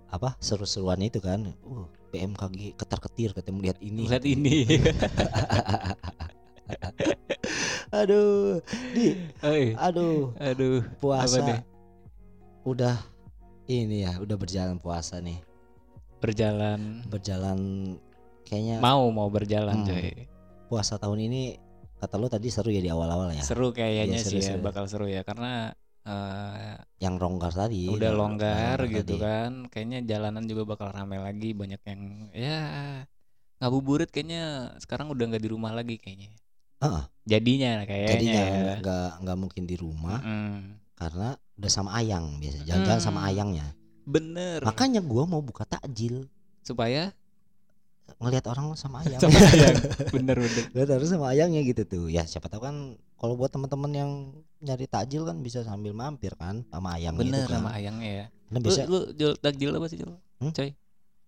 apa 0.08 0.38
seru-seruan 0.38 1.02
itu 1.02 1.18
kan. 1.18 1.50
Uh 1.62 1.86
BMKG 2.14 2.78
ketar 2.78 3.02
ketir 3.02 3.34
katanya 3.34 3.58
melihat 3.58 3.78
ini. 3.82 4.02
Lihat 4.06 4.22
ini. 4.22 4.56
Aduh 7.92 8.58
di 8.94 9.14
Oi, 9.42 9.74
aduh 9.76 10.32
aduh 10.40 10.80
nih? 10.80 10.98
puasa. 10.98 11.62
udah 12.64 12.96
ini 13.66 14.02
ya 14.02 14.16
udah 14.18 14.34
berjalan 14.34 14.78
puasa 14.78 15.20
nih. 15.20 15.38
Berjalan. 16.18 17.04
Berjalan 17.06 17.58
kayaknya 18.46 18.80
mau 18.80 19.10
mau 19.10 19.28
berjalan 19.28 19.84
Hmm. 19.84 19.86
coy 19.86 20.26
puasa 20.74 20.98
tahun 20.98 21.18
ini 21.22 21.42
kata 21.96 22.18
lu 22.18 22.26
tadi 22.26 22.50
seru 22.50 22.68
ya 22.68 22.82
di 22.82 22.90
awal-awal 22.90 23.30
ya 23.30 23.40
seru 23.40 23.70
kayaknya 23.70 24.18
Iya, 24.18 24.26
sih 24.26 24.36
ya 24.36 24.42
seru-seru. 24.50 24.60
bakal 24.60 24.84
seru 24.84 25.06
ya 25.06 25.22
karena 25.22 25.70
eh, 26.02 26.74
yang 26.98 27.16
longgar 27.16 27.54
tadi 27.54 27.86
udah 27.86 28.10
longgar 28.12 28.76
gitu 28.90 29.14
tadi. 29.14 29.22
kan 29.22 29.50
kayaknya 29.68 30.02
jalanan 30.04 30.44
juga 30.44 30.66
bakal 30.66 30.90
ramai 30.90 31.16
lagi 31.16 31.54
banyak 31.54 31.80
yang 31.80 32.00
ya 32.34 32.58
ngabuburit 33.56 34.10
kayaknya 34.10 34.74
sekarang 34.76 35.08
udah 35.08 35.24
nggak 35.30 35.40
di 35.40 35.48
rumah 35.48 35.70
lagi 35.70 35.96
kayaknya 35.96 36.34
Ah, 36.78 37.08
jadinya 37.24 37.86
kayaknya 37.88 38.10
jadinya 38.10 38.42
ya. 38.44 38.74
nggak- 39.22 39.40
mungkin 39.40 39.64
di 39.64 39.76
rumah 39.78 40.20
Mm-mm. 40.20 40.76
karena 40.92 41.28
udah 41.56 41.70
sama 41.72 41.96
ayang 41.96 42.36
biasa 42.36 42.66
jalan-jalan 42.66 43.00
sama 43.00 43.20
Hmm. 43.22 43.30
ayangnya 43.30 43.66
bener 44.04 44.60
makanya 44.60 45.00
gua 45.00 45.24
mau 45.24 45.40
buka 45.40 45.64
takjil 45.64 46.28
supaya 46.60 47.14
ngelihat 48.20 48.44
orang 48.52 48.72
sama 48.76 49.02
ayang 49.04 49.20
sama 49.20 49.38
ayang 49.56 49.76
bener 50.12 50.36
bener. 50.38 50.64
Lihat 50.76 50.88
orang 50.92 51.08
sama 51.08 51.26
ayangnya 51.32 51.60
gitu 51.64 51.82
tuh. 51.84 52.04
Ya 52.12 52.24
siapa 52.24 52.48
tahu 52.52 52.62
kan 52.64 52.96
kalau 53.16 53.34
buat 53.36 53.50
teman-teman 53.50 53.92
yang 53.92 54.10
nyari 54.60 54.84
takjil 54.88 55.24
kan 55.24 55.40
bisa 55.40 55.64
sambil 55.64 55.92
mampir 55.96 56.32
kan 56.36 56.64
sama 56.68 56.96
ayang 56.96 57.16
bener 57.16 57.44
gitu 57.44 57.52
kan. 57.52 57.60
sama 57.64 57.70
ayangnya 57.76 58.10
ya. 58.10 58.26
Karena 58.48 58.58
lu, 58.60 58.66
bisa 58.68 58.82
lu 58.86 58.98
jual 59.16 59.32
takjil 59.40 59.70
apa 59.72 59.86
sih 59.88 59.98
Hmm? 60.04 60.52
coy? 60.52 60.70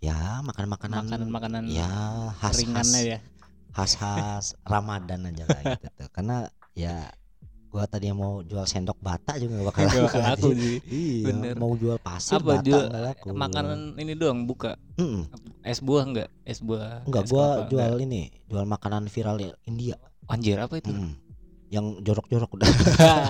Ya 0.04 0.44
makan 0.44 0.66
makanan 0.68 1.04
makanan 1.08 1.28
makanan 1.32 1.62
ya 1.72 1.88
khas 2.36 2.60
ringannya 2.60 3.00
khas 3.00 3.08
ya. 3.08 3.18
khas 3.72 3.92
khas 3.96 4.46
Ramadan 4.68 5.32
aja 5.32 5.44
lah 5.48 5.60
gitu 5.72 5.86
tuh. 5.96 6.08
Karena 6.12 6.36
ya 6.76 7.08
gua 7.76 7.84
tadi 7.84 8.08
mau 8.10 8.40
jual 8.40 8.64
sendok 8.64 8.96
bata 8.98 9.36
juga 9.36 9.52
gak 9.54 9.66
bakal 9.66 9.82
Gak 9.84 10.00
laku 10.00 10.18
laku 10.18 10.48
sih 10.54 10.76
iya 10.82 11.24
Bener. 11.28 11.54
mau 11.54 11.72
jual 11.72 11.98
pasir 11.98 12.32
apa 12.34 12.46
bata 12.50 12.64
jual 12.64 12.84
nggak 12.86 13.04
laku 13.04 13.26
makanan 13.30 13.78
ini 13.96 14.12
doang 14.14 14.38
buka 14.42 14.80
Mm-mm. 14.96 15.28
es 15.62 15.78
buah 15.78 16.04
enggak 16.04 16.28
es 16.42 16.58
buah 16.58 17.04
enggak 17.04 17.22
es 17.22 17.30
gua 17.30 17.46
kelapa 17.52 17.68
jual 17.68 17.84
enggak? 17.92 18.06
ini 18.06 18.20
jual 18.46 18.64
makanan 18.64 19.02
viral 19.06 19.36
India 19.62 19.96
anjir 20.26 20.56
apa 20.56 20.74
itu 20.74 20.88
Mm. 20.88 21.12
yang 21.68 21.86
jorok-jorok 22.00 22.50
udah 22.56 22.70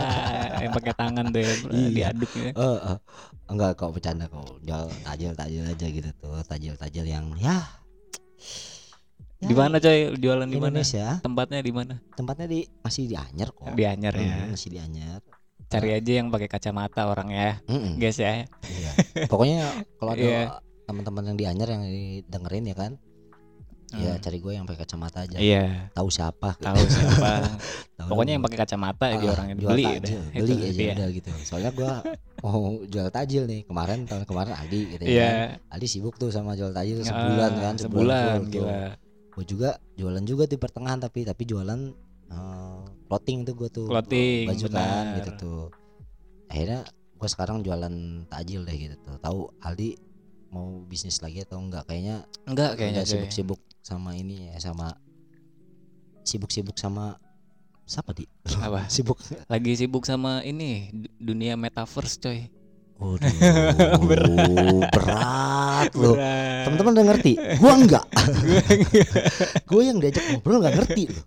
yang 0.63 0.71
pakai 0.71 0.95
tangan 0.95 1.27
tuh 1.27 1.41
ya 1.41 1.53
Iya. 1.67 1.89
diaduk 2.13 2.31
ya 2.33 2.51
Eh, 2.53 2.79
eh. 2.87 2.99
enggak 3.47 3.71
kok 3.75 3.91
bercanda 3.91 4.25
kok 4.27 4.47
jual 4.61 4.87
tajil 5.03 5.33
tajil 5.33 5.63
aja 5.65 5.87
gitu 5.89 6.11
tuh 6.15 6.39
tajil 6.45 6.75
tajil 6.75 7.03
yang 7.05 7.27
ya, 7.37 7.67
ya 9.37 9.47
di 9.47 9.55
mana 9.55 9.77
coy 9.77 9.99
jualan 10.15 10.45
di 10.45 10.57
mana 10.57 10.81
Indonesia 10.81 11.07
tempatnya 11.21 11.61
di 11.61 11.69
mana 11.71 11.95
tempatnya 12.11 12.47
di 12.47 12.61
masih 12.81 13.05
di 13.05 13.15
Anyer 13.15 13.49
kok 13.51 13.69
di 13.71 13.85
Anyar 13.85 14.15
ya 14.15 14.25
Hmm, 14.39 14.51
masih 14.51 14.69
di 14.69 14.79
Anyer 14.79 15.21
cari 15.67 15.89
aja 15.93 16.13
yang 16.15 16.29
pakai 16.29 16.47
kacamata 16.47 17.05
orang 17.05 17.29
ya 17.29 17.51
Mm-mm. 17.67 17.97
guys 17.97 18.17
ya 18.17 18.47
Iya. 18.63 18.91
Pokoknya 19.27 19.67
kalau 19.97 20.13
ada 20.13 20.23
Iya. 20.23 20.43
teman-teman 20.85 21.23
yang 21.27 21.37
di 21.37 21.45
Anyer 21.45 21.69
yang 21.69 21.83
dengerin 22.25 22.65
ya 22.65 22.77
kan, 22.77 22.93
ya 23.93 24.15
Hmm. 24.15 24.21
cari 24.21 24.39
gue 24.39 24.53
yang 24.53 24.63
pakai 24.63 24.81
kacamata 24.81 25.19
aja. 25.21 25.37
iya 25.37 25.91
Tahu 25.91 26.07
siapa? 26.09 26.55
tahu 26.57 26.79
siapa 26.87 27.33
Tahu 27.99 28.09
pokoknya 28.09 28.33
yang 28.35 28.45
pakai 28.45 28.59
kacamata 28.59 29.07
Ah, 29.09 29.19
orangnya 29.27 29.57
jual 29.57 29.71
beli 29.73 29.85
takjil, 29.85 30.21
udah. 30.23 30.39
beli 30.39 30.55
aja 30.61 30.81
iya. 30.81 30.93
udah 30.95 31.09
gitu. 31.11 31.29
Soalnya 31.43 31.71
gue 31.73 31.91
mau 32.41 32.57
jual 32.85 33.09
tajil 33.11 33.43
nih 33.45 33.61
kemarin 33.65 33.99
tahun 34.05 34.23
kemarin 34.25 34.53
Aldi 34.55 34.81
gitu 34.89 35.03
ya. 35.03 35.09
Iya, 35.09 35.29
kan. 35.29 35.75
Aldi 35.75 35.87
sibuk 35.89 36.15
tuh 36.15 36.31
sama 36.31 36.55
jual 36.55 36.71
tajil 36.71 37.01
Ah, 37.01 37.05
sebulan 37.05 37.53
kan, 37.57 37.75
sebulan 37.77 38.37
full 38.39 38.47
tuh. 38.51 38.67
Gue 39.37 39.45
juga 39.45 39.77
jualan 40.01 40.25
juga 40.25 40.49
di 40.49 40.57
pertengahan 40.57 40.97
tapi 40.97 41.29
tapi 41.29 41.45
jualan 41.45 41.81
eh, 42.33 42.83
clothing 43.07 43.45
tuh 43.45 43.55
gue 43.55 43.69
tuh. 43.69 43.87
Clothing, 43.93 44.49
baju 44.49 44.67
kan 44.73 45.07
gitu 45.21 45.31
tuh. 45.37 45.63
Akhirnya 46.49 46.81
gue 47.17 47.29
sekarang 47.29 47.61
jualan 47.61 47.95
takjil 48.33 48.65
deh 48.65 48.77
gitu 48.81 48.97
tuh. 49.05 49.21
Tahu 49.21 49.39
Aldi 49.61 49.93
mau 50.49 50.81
bisnis 50.89 51.21
lagi 51.21 51.45
atau 51.45 51.59
enggak 51.61 51.85
kayaknya 51.91 52.25
Enggak 52.49 52.79
kayaknya 52.81 53.03
sibuk-sibuk 53.05 53.61
sama 53.83 54.15
ini 54.17 54.49
ya 54.49 54.57
sama 54.63 54.95
sibuk-sibuk 56.27 56.75
sama 56.79 57.19
siapa 57.87 58.11
di 58.15 58.27
Apa? 58.59 58.87
sibuk 58.95 59.19
Lagi 59.47 59.73
sibuk 59.79 60.03
sama 60.07 60.43
ini 60.43 60.91
du- 60.91 61.35
dunia 61.35 61.55
metaverse 61.55 62.19
coy. 62.19 62.51
Waduh, 62.97 63.29
Berat. 64.09 64.89
berat 64.89 65.91
loh. 65.95 66.17
Teman-teman 66.65 66.93
udah 66.93 67.07
ngerti? 67.07 67.33
Gua 67.61 67.73
enggak. 67.75 68.05
Gua 69.65 69.83
yang 69.83 69.99
diajak 69.99 70.25
ngobrol 70.29 70.59
enggak 70.59 70.81
ngerti 70.81 71.03
loh. 71.09 71.25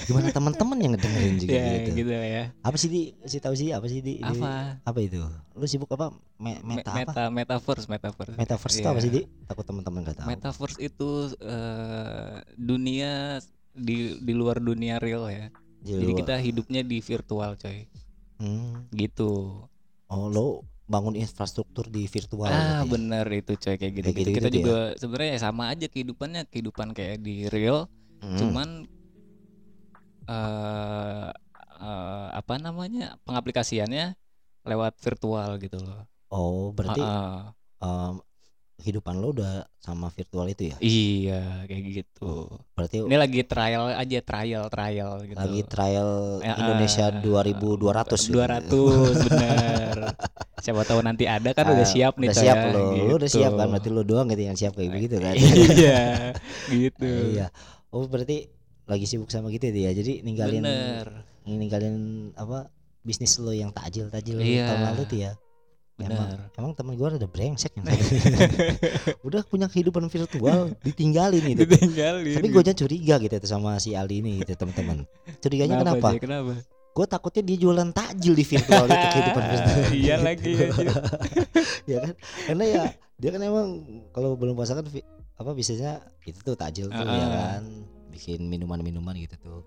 Gimana 0.00 0.30
teman-teman 0.30 0.76
yang 0.76 0.92
ngedengerin 0.92 1.34
juga 1.36 1.52
ya 1.52 1.70
gitu. 1.76 1.90
gitu 1.96 2.10
ya. 2.10 2.44
Apa 2.60 2.76
sih 2.76 2.88
di? 2.88 3.02
Si 3.24 3.38
tahu 3.38 3.54
sih 3.54 3.70
apa 3.70 3.86
sih 3.86 3.98
di? 3.98 4.18
di- 4.18 4.24
Apa? 4.24 4.78
Apa 4.80 4.98
itu? 5.00 5.22
Lu 5.52 5.66
sibuk 5.66 5.90
apa? 5.90 6.10
Me- 6.36 6.58
Me- 6.60 6.82
meta 6.82 6.90
apa? 6.92 6.98
meta 7.00 7.22
metaverse 7.28 7.86
metaverse. 7.86 8.34
Metaverse 8.34 8.76
itu 8.76 8.82
Iya. 8.82 8.90
apa 8.90 9.00
sih 9.00 9.10
di? 9.12 9.20
Takut 9.44 9.64
teman-teman 9.64 10.02
enggak 10.02 10.16
tahu. 10.16 10.26
Metaverse 10.28 10.78
itu 10.80 11.10
eh, 11.36 12.34
dunia 12.54 13.38
di 13.72 14.18
di 14.18 14.32
luar 14.32 14.58
dunia 14.58 14.98
real 14.98 15.26
ya. 15.26 15.50
Di 15.78 15.94
Jadi 15.94 16.04
luar- 16.04 16.18
kita 16.20 16.34
hidupnya 16.36 16.82
di 16.82 16.98
virtual 16.98 17.54
coy. 17.54 17.86
Hmm. 18.38 18.86
Gitu. 18.90 19.62
Oh, 20.08 20.26
lo 20.26 20.62
bangun 20.92 21.14
infrastruktur 21.22 21.86
di 21.94 22.02
virtual 22.14 22.54
ah 22.54 22.62
berarti 22.66 22.86
ya? 22.96 22.98
bener 22.98 23.26
itu 23.38 23.52
coy 23.62 23.74
kayak 23.80 23.92
gitu. 23.98 24.08
Kayak 24.10 24.16
gitu. 24.20 24.30
gitu-gitu 24.30 24.36
Kita 24.36 24.48
ya? 24.56 24.56
juga 24.56 24.72
sebenarnya 25.00 25.30
ya 25.36 25.40
sama 25.46 25.62
aja 25.72 25.86
kehidupannya 25.92 26.40
kehidupan 26.52 26.88
kayak 26.96 27.16
di 27.26 27.32
real 27.54 27.78
Hmm. 28.22 28.38
cuman 28.38 28.68
eh 30.28 31.28
eh, 31.82 32.26
apa 32.38 32.54
namanya 32.64 33.02
pengaplikasiannya 33.26 34.02
lewat 34.70 34.92
virtual 35.04 35.50
gitu 35.64 35.76
loh. 35.86 35.98
Oh, 36.36 36.72
berarti 36.76 37.00
Ah, 37.00 37.08
ah. 37.08 37.54
em, 37.84 38.14
kehidupan 38.78 39.18
lo 39.18 39.30
udah 39.30 39.66
sama 39.76 40.06
virtual 40.08 40.46
itu 40.46 40.70
ya? 40.70 40.76
iya 40.78 41.66
kayak 41.66 41.82
gitu. 41.90 42.46
Berarti 42.72 43.02
Ini 43.02 43.16
lagi 43.16 43.42
trial 43.42 43.90
aja 43.90 44.18
trial 44.20 44.64
trial 44.66 45.12
gitu. 45.22 45.34
lagi 45.34 45.60
trial 45.64 46.10
Ya, 46.38 46.54
Indonesia 46.56 47.06
ah, 47.08 47.18
2200 47.18 48.14
gitu. 48.14 48.82
200 49.18 49.18
bener. 49.26 49.96
Siapa 50.58 50.82
tahu 50.84 51.00
nanti 51.00 51.24
ada 51.24 51.50
kan 51.50 51.66
udah 51.68 51.82
Ah, 51.82 51.88
siap 51.88 52.14
nih 52.16 52.28
udah 52.28 52.38
siap 52.38 52.56
ya, 52.56 52.70
lo 52.70 52.82
lu 52.94 53.14
udah 53.14 53.26
gitu. 53.26 53.38
siap 53.38 53.52
kan 53.52 53.66
berarti 53.68 53.88
lu 53.88 54.02
doang 54.02 54.26
gitu 54.26 54.42
yang 54.42 54.54
siap 54.54 54.72
kayak 54.72 54.90
begitu 54.90 55.16
kan 55.18 55.34
iya, 55.74 56.32
gitu. 56.68 57.08
iya 57.32 57.46
oh 57.88 58.04
berarti 58.04 58.46
lagi 58.84 59.04
sibuk 59.04 59.28
sama 59.28 59.48
gitu 59.48 59.68
dia 59.68 59.90
jadi 59.90 60.20
ninggalin 60.20 60.62
Bener. 60.62 61.06
ninggalin 61.44 61.94
apa 62.34 62.70
bisnis 63.00 63.36
lo 63.36 63.50
yang 63.50 63.70
takjil 63.70 64.06
takjil 64.06 64.38
Iya. 64.38 64.66
tahun 64.66 64.82
lalu 64.92 65.02
tuh 65.04 65.18
ya 65.20 65.32
emang, 66.00 66.28
Bener. 66.30 66.40
emang 66.54 66.72
teman 66.72 66.94
gue 66.94 67.06
ada 67.10 67.26
brengsek 67.26 67.74
yang 67.74 67.86
udah 69.26 69.42
punya 69.44 69.66
kehidupan 69.66 70.06
virtual 70.06 70.70
ditinggalin 70.80 71.42
gitu 71.52 71.66
Ditinggalin. 71.66 72.34
tapi 72.38 72.48
gue 72.48 72.62
curiga 72.62 73.14
gitu 73.18 73.34
tuh 73.36 73.50
sama 73.50 73.76
si 73.76 73.98
Ali 73.98 74.22
ini 74.22 74.40
gitu 74.40 74.54
teman-teman 74.54 75.02
curiganya 75.38 75.82
kenapa, 75.82 76.14
Jay? 76.14 76.22
Kenapa? 76.22 76.52
gue 76.68 77.06
takutnya 77.06 77.42
dia 77.44 77.56
jualan 77.58 77.90
takjil 77.90 78.34
di 78.34 78.42
virtual 78.42 78.84
itu 78.86 79.06
kehidupan 79.14 79.42
virtual 79.44 79.78
iya 79.92 80.16
lagi 80.18 80.50
anjir. 80.50 80.88
ya 81.86 81.98
kan 82.04 82.14
karena 82.46 82.64
ya 82.64 82.82
dia 83.14 83.30
kan 83.30 83.40
emang 83.42 83.66
kalau 84.10 84.34
belum 84.34 84.54
puasa 84.54 84.74
kan 84.74 84.86
apa 85.38 85.50
biasanya 85.54 86.02
itu 86.22 86.38
tuh 86.42 86.54
takjil 86.54 86.90
tuh 86.90 86.98
ya 86.98 87.06
Ah. 87.06 87.30
kan 87.58 87.62
bikin 88.10 88.46
minuman-minuman 88.46 89.14
gitu 89.14 89.34
tuh 89.38 89.60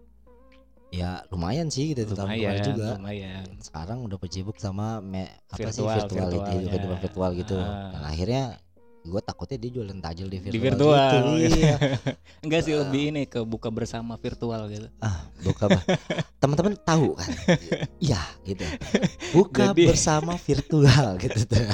ya 0.91 1.23
lumayan 1.31 1.71
sih 1.71 1.95
gitu 1.95 2.03
tahun 2.11 2.35
kemarin 2.35 2.43
lumayan 2.43 2.67
juga. 2.67 2.89
lumayan. 2.99 3.45
Sekarang 3.63 3.97
udah 4.03 4.17
berjibuk 4.19 4.59
sama 4.59 4.99
me, 4.99 5.31
apa 5.47 5.71
sih 5.71 5.81
Virtual, 5.81 6.27
virtual 6.27 6.29
itu 6.59 6.67
kehidupan 6.67 6.99
virtual 6.99 7.31
gitu. 7.39 7.57
Ah. 7.57 7.95
dan 7.95 8.03
akhirnya 8.11 8.43
gue 9.01 9.17
takutnya 9.19 9.57
dia 9.57 9.71
jualan 9.73 9.97
tajil 9.97 10.29
di 10.29 10.37
virtual, 10.37 10.53
di 10.53 10.59
virtual 10.61 11.13
gitu. 11.33 11.57
iya. 11.65 11.75
Enggak 12.39 12.61
sih 12.61 12.73
lebih 12.77 13.03
ini 13.09 13.25
ke 13.25 13.41
buka 13.41 13.73
bersama 13.73 14.13
virtual 14.13 14.69
gitu. 14.69 14.87
Ah 15.01 15.25
buka 15.41 15.65
teman-teman 16.41 16.77
tahu 16.77 17.17
kan? 17.17 17.29
Iya 18.05 18.21
gitu. 18.45 18.61
Buka 19.33 19.73
Jadi- 19.73 19.89
bersama 19.89 20.37
virtual 20.37 21.17
gitu. 21.17 21.39
Tuh 21.49 21.65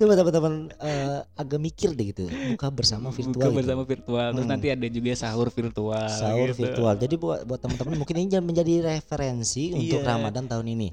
coba 0.00 0.12
teman-teman 0.16 0.54
eh, 0.80 1.20
agak 1.36 1.60
mikir 1.60 1.92
deh 1.92 2.08
gitu. 2.08 2.24
Buka 2.56 2.72
bersama 2.72 3.12
virtual 3.12 3.36
buka 3.36 3.46
gitu. 3.52 3.58
bersama 3.60 3.82
virtual. 3.84 4.26
Terus 4.32 4.46
Hmm. 4.48 4.52
nanti 4.56 4.66
ada 4.72 4.86
juga 4.88 5.10
sahur 5.12 5.48
virtual 5.52 6.08
sahur 6.08 6.48
gitu. 6.50 6.64
virtual. 6.64 6.94
Jadi 6.96 7.14
buat 7.20 7.40
buat 7.44 7.60
teman-teman 7.60 8.00
mungkin 8.00 8.16
ini 8.16 8.32
menjadi 8.40 8.96
referensi 8.96 9.76
untuk 9.76 10.00
Iya. 10.00 10.08
Ramadan 10.08 10.48
tahun 10.48 10.66
ini. 10.72 10.88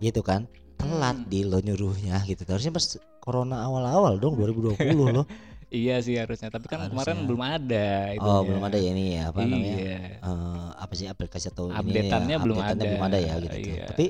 Gitu 0.00 0.20
kan 0.20 0.44
telat 0.80 1.16
Hmm. 1.16 1.28
di 1.28 1.40
lo 1.42 1.58
nyuruhnya 1.58 2.24
gitu 2.24 2.42
harusnya 2.44 2.72
pas 2.72 2.86
corona 3.18 3.62
awal-awal 3.62 4.16
dong 4.16 4.34
2020 4.34 4.80
loh 5.12 5.26
iya 5.70 6.00
sih 6.00 6.16
harusnya 6.16 6.48
tapi 6.48 6.66
kan 6.66 6.82
kemarin 6.84 6.98
Harusnya. 7.14 7.26
belum 7.28 7.42
ada 7.44 7.86
oh 7.86 8.10
itunya. 8.10 8.42
belum 8.42 8.62
ada 8.64 8.76
ya 8.76 8.88
ini 8.90 9.04
ya 9.12 9.22
apa 9.28 9.38
namanya 9.40 9.76
iya 9.76 9.98
eh, 10.18 10.68
apa 10.74 10.92
sih 10.92 11.06
aplikasi 11.06 11.46
atau 11.48 11.64
ini 11.66 11.70
ya, 11.70 11.78
Update-annya 11.78 12.36
belum 12.38 12.56
update-annya 12.56 12.80
ada. 12.80 12.90
belum 12.90 13.04
ada 13.06 13.18
ya 13.18 13.34
gitu. 13.38 13.56
Iya. 13.70 13.84
tapi 13.86 14.04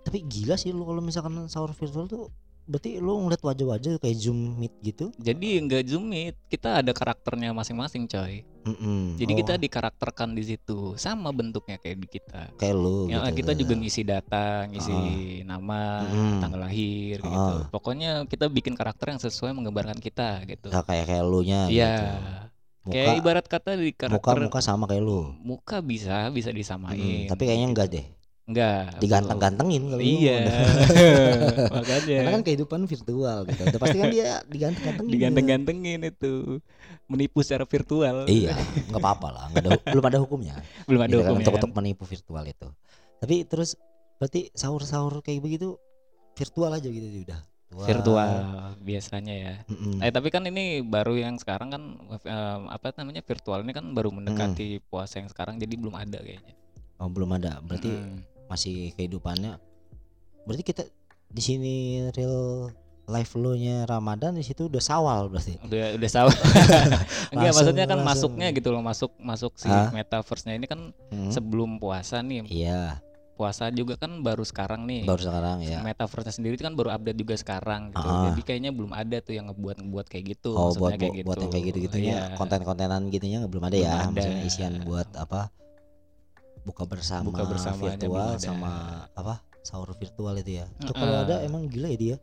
tapi 0.00 0.18
gila 0.22 0.54
sih 0.54 0.70
lu 0.70 0.84
kalau 0.84 1.00
misalkan 1.00 1.34
sahur 1.46 1.72
virtual 1.72 2.06
tuh 2.06 2.30
berarti 2.66 2.98
lu 2.98 3.14
ngeliat 3.22 3.42
wajah-wajah 3.42 4.02
kayak 4.02 4.16
zoom 4.18 4.58
meet 4.58 4.74
gitu 4.82 5.14
jadi 5.16 5.48
enggak 5.62 5.86
zoom 5.86 6.10
meet 6.10 6.34
kita 6.50 6.82
ada 6.82 6.90
karakternya 6.90 7.54
masing-masing 7.54 8.10
coy 8.10 8.42
Mm-mm. 8.66 9.14
jadi 9.14 9.32
Oh, 9.32 9.38
kita 9.38 9.54
dikarakterkan 9.54 10.34
di 10.34 10.42
situ 10.42 10.98
sama 10.98 11.30
bentuknya 11.30 11.78
kayak 11.78 11.96
di 12.02 12.08
kita 12.10 12.50
kayak 12.58 12.74
lu 12.74 13.06
ya 13.06 13.22
gitu. 13.30 13.38
kita 13.38 13.52
juga 13.54 13.74
ngisi 13.78 14.02
data 14.02 14.66
ngisi 14.66 14.98
nama 15.46 16.02
Mm-mm. 16.02 16.42
tanggal 16.42 16.60
lahir 16.66 17.22
Ah. 17.22 17.30
gitu 17.30 17.54
pokoknya 17.70 18.26
kita 18.26 18.50
bikin 18.50 18.74
karakter 18.74 19.14
yang 19.14 19.22
sesuai 19.22 19.54
menggambarkan 19.54 20.02
kita 20.02 20.42
gitu 20.44 20.68
Ya, 20.74 20.82
kayak 20.82 21.04
kayak 21.06 21.22
lu 21.22 21.40
nya 21.46 21.70
Iya, 21.70 21.94
gitu. 21.94 22.06
kayak 22.90 23.06
muka 23.06 23.10
ibarat 23.18 23.46
kata 23.46 23.70
di 23.78 23.90
muka 23.90 23.98
karakter 24.10 24.36
muka 24.42 24.58
sama 24.58 24.84
kayak 24.86 25.02
lu 25.02 25.34
muka 25.38 25.78
bisa 25.78 26.26
bisa 26.34 26.50
Mm, 26.50 26.58
disamain. 26.58 27.26
tapi 27.26 27.42
kayaknya 27.46 27.68
enggak 27.70 27.88
deh 27.94 28.06
enggak. 28.46 28.98
diganteng-gantengin 28.98 29.82
kalau 29.86 30.00
Iya. 30.00 30.38
Makanya 31.76 32.16
karena 32.16 32.30
kan 32.32 32.42
kehidupan 32.42 32.80
virtual 32.84 33.38
gitu 33.44 33.62
udah 33.64 33.80
pasti 33.80 33.96
kan 33.96 34.08
dia 34.08 34.28
diganteng-gantengin 34.46 35.12
diganteng-gantengin 35.12 36.00
itu 36.04 36.32
menipu 37.06 37.38
secara 37.40 37.62
virtual. 37.64 38.26
iya 38.26 38.54
nggak 38.86 38.96
apa-apa 38.96 39.28
lah 39.28 39.44
nggak 39.48 39.62
ada 39.62 39.70
belum 39.84 40.04
ada 40.04 40.18
hukumnya 40.18 40.54
Belum 40.84 41.00
ada 41.00 41.08
Gitu 41.08 41.16
kan, 41.16 41.24
hukumnya. 41.24 41.40
untuk 41.40 41.52
kan? 41.52 41.60
untuk 41.60 41.72
menipu 41.74 42.02
virtual 42.04 42.44
itu 42.44 42.68
tapi 43.16 43.36
terus 43.42 43.70
berarti 44.16 44.40
sahur-sahur 44.52 45.20
kayak 45.20 45.40
begitu 45.40 45.74
virtual 46.32 46.70
aja 46.70 46.84
gitu 46.84 47.06
udah 47.22 47.40
Wah. 47.68 47.82
Virtual 47.84 48.30
biasanya 48.78 49.34
ya. 49.34 49.54
Mm-mm. 49.66 49.98
Eh 49.98 50.08
tapi 50.08 50.30
kan 50.30 50.38
ini 50.44 50.80
baru 50.80 51.18
yang 51.18 51.34
sekarang 51.34 51.66
kan 51.66 51.82
em, 52.06 52.62
apa 52.68 52.94
namanya 52.94 53.20
virtual 53.20 53.58
ini 53.60 53.72
kan 53.72 53.90
baru 53.90 54.14
mendekati 54.14 54.78
puasa 54.84 55.18
yang 55.18 55.26
sekarang 55.26 55.58
jadi 55.58 55.74
belum 55.74 55.92
ada 55.92 56.14
kayaknya. 56.16 56.54
oh 56.96 57.08
belum 57.08 57.26
ada 57.32 57.58
berarti 57.60 57.90
Mm. 57.90 58.22
Masih 58.46 58.90
kehidupannya 58.92 59.58
berarti 60.42 60.62
kita 60.62 60.82
di 61.26 61.40
sini 61.40 61.74
real 62.10 62.70
life 63.04 63.34
lo 63.34 63.54
nya 63.54 63.82
Ramadan 63.84 64.32
di 64.32 64.42
situ 64.42 64.66
udah 64.66 64.80
sawal 64.80 65.26
berarti 65.28 65.58
udah 65.60 65.94
udah 65.94 66.10
salah 66.10 66.34
enggak 66.34 66.98
Langsung- 67.30 67.54
maksudnya 67.56 67.84
kan 67.84 67.98
langsung. 67.98 68.30
masuknya 68.32 68.46
gitu 68.52 68.68
loh 68.68 68.80
masuk 68.80 69.10
masuk 69.16 69.52
si 69.54 69.66
Hah? 69.66 69.90
metaverse-nya 69.90 70.54
ini 70.54 70.66
kan 70.66 70.90
Hmm. 71.08 71.30
sebelum 71.30 71.78
puasa 71.78 72.18
nih 72.20 72.46
iya 72.46 72.98
puasa 73.32 73.68
juga 73.68 73.94
kan 73.94 74.24
baru 74.24 74.42
sekarang 74.42 74.86
nih 74.86 75.04
baru 75.04 75.20
sekarang 75.20 75.60
ya 75.60 75.82
metaverse 75.82 76.32
sendiri 76.32 76.56
itu 76.56 76.64
kan 76.64 76.72
baru 76.72 76.88
update 76.90 77.14
juga 77.16 77.34
sekarang 77.36 77.92
gitu 77.92 78.00
Ah. 78.02 78.26
jadi 78.26 78.40
kayaknya 78.42 78.70
belum 78.72 78.90
ada 78.90 79.16
tuh 79.20 79.34
yang 79.34 79.46
ngebuat 79.46 79.76
ngebuat 79.78 80.06
kayak 80.08 80.24
gitu 80.32 80.50
oh 80.52 80.72
buat 80.72 80.94
kayak 80.94 81.02
buat, 81.04 81.14
gitu 81.14 81.26
buat 81.26 81.38
yang 81.38 81.52
kayak 81.52 81.64
gitu 81.64 81.78
gitunya 81.84 82.14
Iya. 82.24 82.34
konten-kontenan 82.34 83.02
gitunya 83.06 83.38
belum 83.44 83.60
ada 83.62 83.70
Belum 83.72 83.84
ya 83.84 83.92
ada. 83.92 84.08
maksudnya 84.08 84.40
isian 84.42 84.74
buat 84.82 85.08
apa 85.12 85.52
buka 86.66 86.82
bersama 86.82 87.30
Buka 87.30 87.46
belum 87.46 87.78
virtual 87.78 88.30
sama 88.42 88.70
apa 89.14 89.38
sahur 89.62 89.94
virtual 89.94 90.34
itu 90.42 90.58
ya. 90.62 90.66
Itu 90.82 90.90
kalau 90.90 91.22
Heeh. 91.22 91.26
ada 91.30 91.34
emang 91.46 91.70
gila 91.70 91.88
ya 91.94 91.98
dia? 91.98 92.16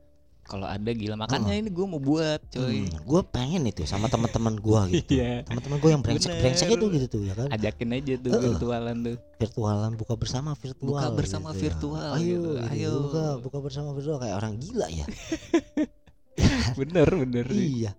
Kalau 0.44 0.68
ada 0.68 0.92
gila. 0.92 1.16
Makanya 1.16 1.56
ini 1.56 1.72
gue 1.72 1.86
mau 1.88 2.04
buat 2.04 2.44
coy. 2.52 2.84
Gue 2.92 3.22
pengen 3.32 3.64
itu 3.64 3.88
sama 3.88 4.12
teman-teman 4.12 4.60
gue 4.60 4.82
gitu. 5.00 5.24
Iya. 5.24 5.48
teman-teman 5.48 5.78
gue 5.80 5.90
yang 5.96 6.04
brengsek 6.04 6.36
brengsek 6.44 6.68
itu 6.76 6.86
gitu 6.92 7.06
tuh 7.08 7.22
ya 7.24 7.34
kan? 7.40 7.48
Ajakin 7.56 7.90
aja 7.96 8.14
tuh 8.20 8.32
Heeh. 8.36 8.44
virtualan 8.52 8.96
tuh. 9.00 9.18
Virtualan 9.40 9.92
buka 9.96 10.14
bersama 10.20 10.52
virtual 10.60 11.00
Buka 11.00 11.08
bersama 11.16 11.50
gitu 11.52 11.56
ya. 11.56 11.64
virtual 11.64 12.08
ayo 12.20 12.20
gitu, 12.20 12.52
gitu, 12.60 12.72
ayo. 12.76 12.92
buka 13.08 13.24
buka 13.40 13.58
bersama 13.64 13.90
virtual 13.96 14.20
kayak 14.20 14.36
orang 14.36 14.54
gila 14.60 14.88
ya. 14.92 15.06
Bener 16.80 17.08
bener 17.08 17.46
iya 17.54 17.92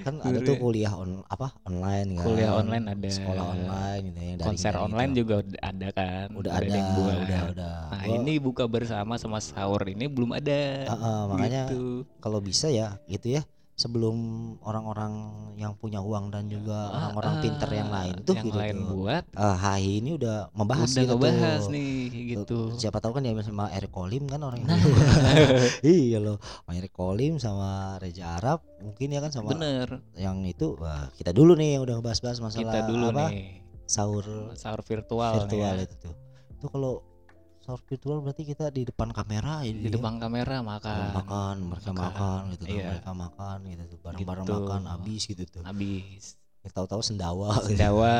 kan 0.00 0.14
ada 0.20 0.38
tuh 0.40 0.54
ya. 0.54 0.60
kuliah 0.60 0.92
on 0.92 1.10
apa 1.26 1.56
online 1.62 2.10
kan 2.14 2.24
Kuliah 2.26 2.52
online 2.52 2.84
ada. 2.86 3.08
sekolah 3.10 3.44
online 3.48 4.00
gitu 4.08 4.18
ya 4.20 4.34
konser 4.38 4.72
daring 4.72 4.84
online 4.86 5.10
gitu. 5.10 5.20
juga 5.20 5.34
ada 5.60 5.88
kan 5.90 6.26
udah 6.32 6.52
ada 6.52 6.68
yang 6.70 6.88
buat. 6.92 7.16
udah 7.18 7.40
udah 7.50 7.74
nah 7.88 8.00
Gua- 8.02 8.16
ini 8.16 8.32
buka 8.36 8.64
bersama 8.64 9.14
sama 9.16 9.38
sahur 9.38 9.80
ini 9.84 10.04
belum 10.06 10.30
ada 10.32 10.60
Heeh, 10.86 11.20
makanya 11.26 11.62
gitu. 11.66 12.04
kalau 12.20 12.38
bisa 12.38 12.68
ya 12.68 13.00
gitu 13.06 13.28
ya 13.32 13.42
sebelum 13.74 14.16
orang-orang 14.60 15.12
yang 15.56 15.72
punya 15.72 16.00
uang 16.00 16.28
dan 16.28 16.44
juga 16.46 16.92
orang-orang 16.92 17.32
Ah, 17.32 17.40
pinter 17.40 17.70
yang 17.72 17.88
lain 17.88 18.14
tuh 18.20 18.34
yang 18.36 18.44
gitu 18.44 18.58
lain 18.58 18.76
tuh. 18.76 18.88
buat 18.92 19.24
Eh, 19.32 19.56
HI 19.56 19.92
ini 19.98 20.10
udah 20.14 20.36
membahas 20.52 20.84
udah 20.86 21.00
gitu 21.00 21.08
ngebahas 21.10 21.60
tuh. 21.64 21.72
nih 21.72 21.88
gitu 22.32 22.72
Siapa 22.74 22.98
tahu 22.98 23.12
kan 23.12 23.22
dia 23.22 23.34
sama 23.40 23.66
Eric 23.68 23.90
Kolim 23.90 24.24
kan 24.24 24.40
orang 24.40 24.62
Nah. 24.62 24.76
iya 25.82 26.16
loh, 26.16 26.36
sama 26.38 26.72
Eric 26.72 26.92
Kolim 26.92 27.32
sama 27.36 27.68
Reza 27.96 28.36
Arab 28.36 28.62
mungkin 28.78 29.08
ya 29.08 29.18
kan 29.18 29.30
sama 29.30 29.50
bener 29.50 30.00
yang 30.14 30.40
itu 30.42 30.74
wah, 30.74 31.10
kita 31.12 31.30
dulu 31.30 31.52
nih 31.52 31.74
yang 31.74 31.82
udah 31.82 31.98
ngebahas-bahas 31.98 32.38
masalah 32.38 32.62
kita 32.64 32.78
dulu 32.86 33.04
apa 33.08 33.24
nih 33.28 33.60
sahur 33.84 34.24
sahur 34.54 34.80
virtual, 34.80 35.32
virtual 35.36 35.74
ya. 35.74 35.82
itu 35.82 35.96
tuh. 36.00 36.14
Itu 36.52 36.66
kalau 36.68 37.02
sahur 37.60 37.82
virtual 37.82 38.18
berarti 38.20 38.42
kita 38.44 38.68
di 38.68 38.82
depan 38.82 39.10
kamera 39.10 39.60
ini 39.62 39.82
di 39.82 39.90
depan 39.90 40.16
kamera 40.16 40.62
makan 40.62 41.10
makan, 41.12 41.56
mereka 41.66 41.90
Makan. 41.90 41.98
makan 42.00 42.40
gitu 42.50 42.64
kan, 42.64 42.72
Iya. 42.72 42.86
mereka 42.88 43.10
makan 43.12 43.58
gitu 43.66 43.82
tuh, 43.86 43.98
bareng-bareng 44.00 44.44
Gitu. 44.44 44.54
makan 44.56 44.80
habis 44.86 45.22
gitu 45.24 45.42
tuh. 45.44 45.62
habis 45.62 46.24
Ya, 46.60 46.68
tahu-tahu 46.70 47.00
sendawa. 47.00 47.56
gitu. 47.58 47.72
sendawa 47.72 48.12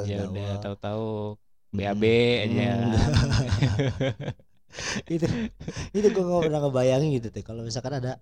Iya, 0.00 0.24
tahu-tahu 0.64 1.36
tahu-tahu 1.72 1.96
Hmm. 1.96 1.98
BAB 1.98 2.04
aja. 2.44 2.68
Itu 5.06 5.26
itu 5.92 6.06
gue 6.08 6.22
gak 6.22 6.42
pernah 6.42 6.60
ngebayangin 6.62 7.10
gitu 7.14 7.28
tuh 7.28 7.42
kalau 7.42 7.60
misalkan 7.60 7.92
ada 7.94 8.16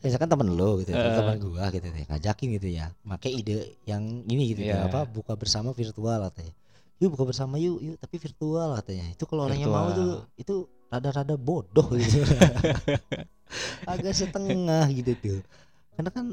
misalkan 0.00 0.28
temen 0.28 0.48
lo 0.52 0.80
gitu 0.80 0.92
Eh. 0.92 1.12
teman 1.12 1.36
gua 1.36 1.68
gitu 1.68 1.84
deh 1.86 2.04
ngajakin 2.06 2.48
gitu 2.56 2.68
ya 2.70 2.88
pakai 3.02 3.30
ide 3.34 3.56
yang 3.84 4.00
ini 4.24 4.52
gitu 4.52 4.64
Iya. 4.64 4.88
tuh, 4.88 4.88
apa 4.88 5.00
buka 5.04 5.36
bersama 5.36 5.72
virtual 5.72 6.24
katanya 6.26 6.52
yuk 6.96 7.12
buka 7.12 7.24
bersama 7.26 7.56
yuk 7.56 7.80
yuk 7.80 7.96
tapi 7.96 8.16
virtual 8.16 8.76
katanya 8.76 9.06
itu 9.10 9.24
kalau 9.24 9.44
orang 9.44 9.56
yang 9.56 9.68
mau 9.68 9.88
tuh 9.90 10.24
itu 10.36 10.54
rada-rada 10.88 11.36
bodoh 11.36 11.86
gitu. 11.92 12.24
Agak 13.86 14.12
setengah 14.12 14.84
gitu 14.90 15.12
tuh. 15.16 15.40
Karena 15.94 16.10
kan 16.10 16.26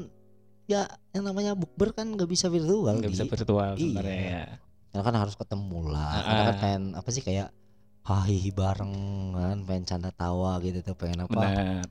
ya 0.64 0.84
yang 1.12 1.24
namanya 1.24 1.52
bukber 1.52 1.92
kan 1.92 2.08
nggak 2.08 2.26
bisa 2.26 2.48
virtual 2.48 2.88
nggak 2.94 3.08
bisa 3.10 3.24
virtual 3.24 3.72
Iya. 3.72 3.80
sebenarnya 3.80 4.42
ya 4.88 5.00
karena 5.00 5.02
kan 5.04 5.16
harus 5.20 5.34
ketemu 5.36 5.78
lah. 5.92 6.12
Karena 6.24 6.42
kan 6.48 6.56
pengen 6.60 6.84
apa 6.96 7.08
sih 7.12 7.20
kayak 7.20 7.48
hahi 8.08 8.48
bareng 8.56 8.94
kan 9.36 9.58
pengen 9.68 9.84
canda 9.84 10.10
tawa 10.12 10.56
gitu 10.64 10.80
tuh 10.80 10.96
pengen 10.96 11.28
apa. 11.28 11.36
Benar. 11.36 11.88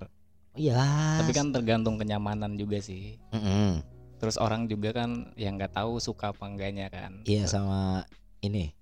Iya. 0.57 0.81
Tapi 1.21 1.31
kan 1.37 1.53
tergantung 1.53 2.01
kenyamanan 2.01 2.57
juga 2.57 2.81
sih. 2.81 3.21
Mm-mm. 3.33 3.97
terus 4.17 4.41
orang 4.41 4.65
juga 4.65 4.97
kan 4.97 5.29
yang 5.37 5.61
nggak 5.61 5.77
tahu 5.77 6.01
suka 6.01 6.33
apa 6.33 6.49
enggaknya 6.49 6.89
kan. 6.89 7.21
Iya 7.21 7.45
sama 7.45 8.01
ini. 8.41 8.73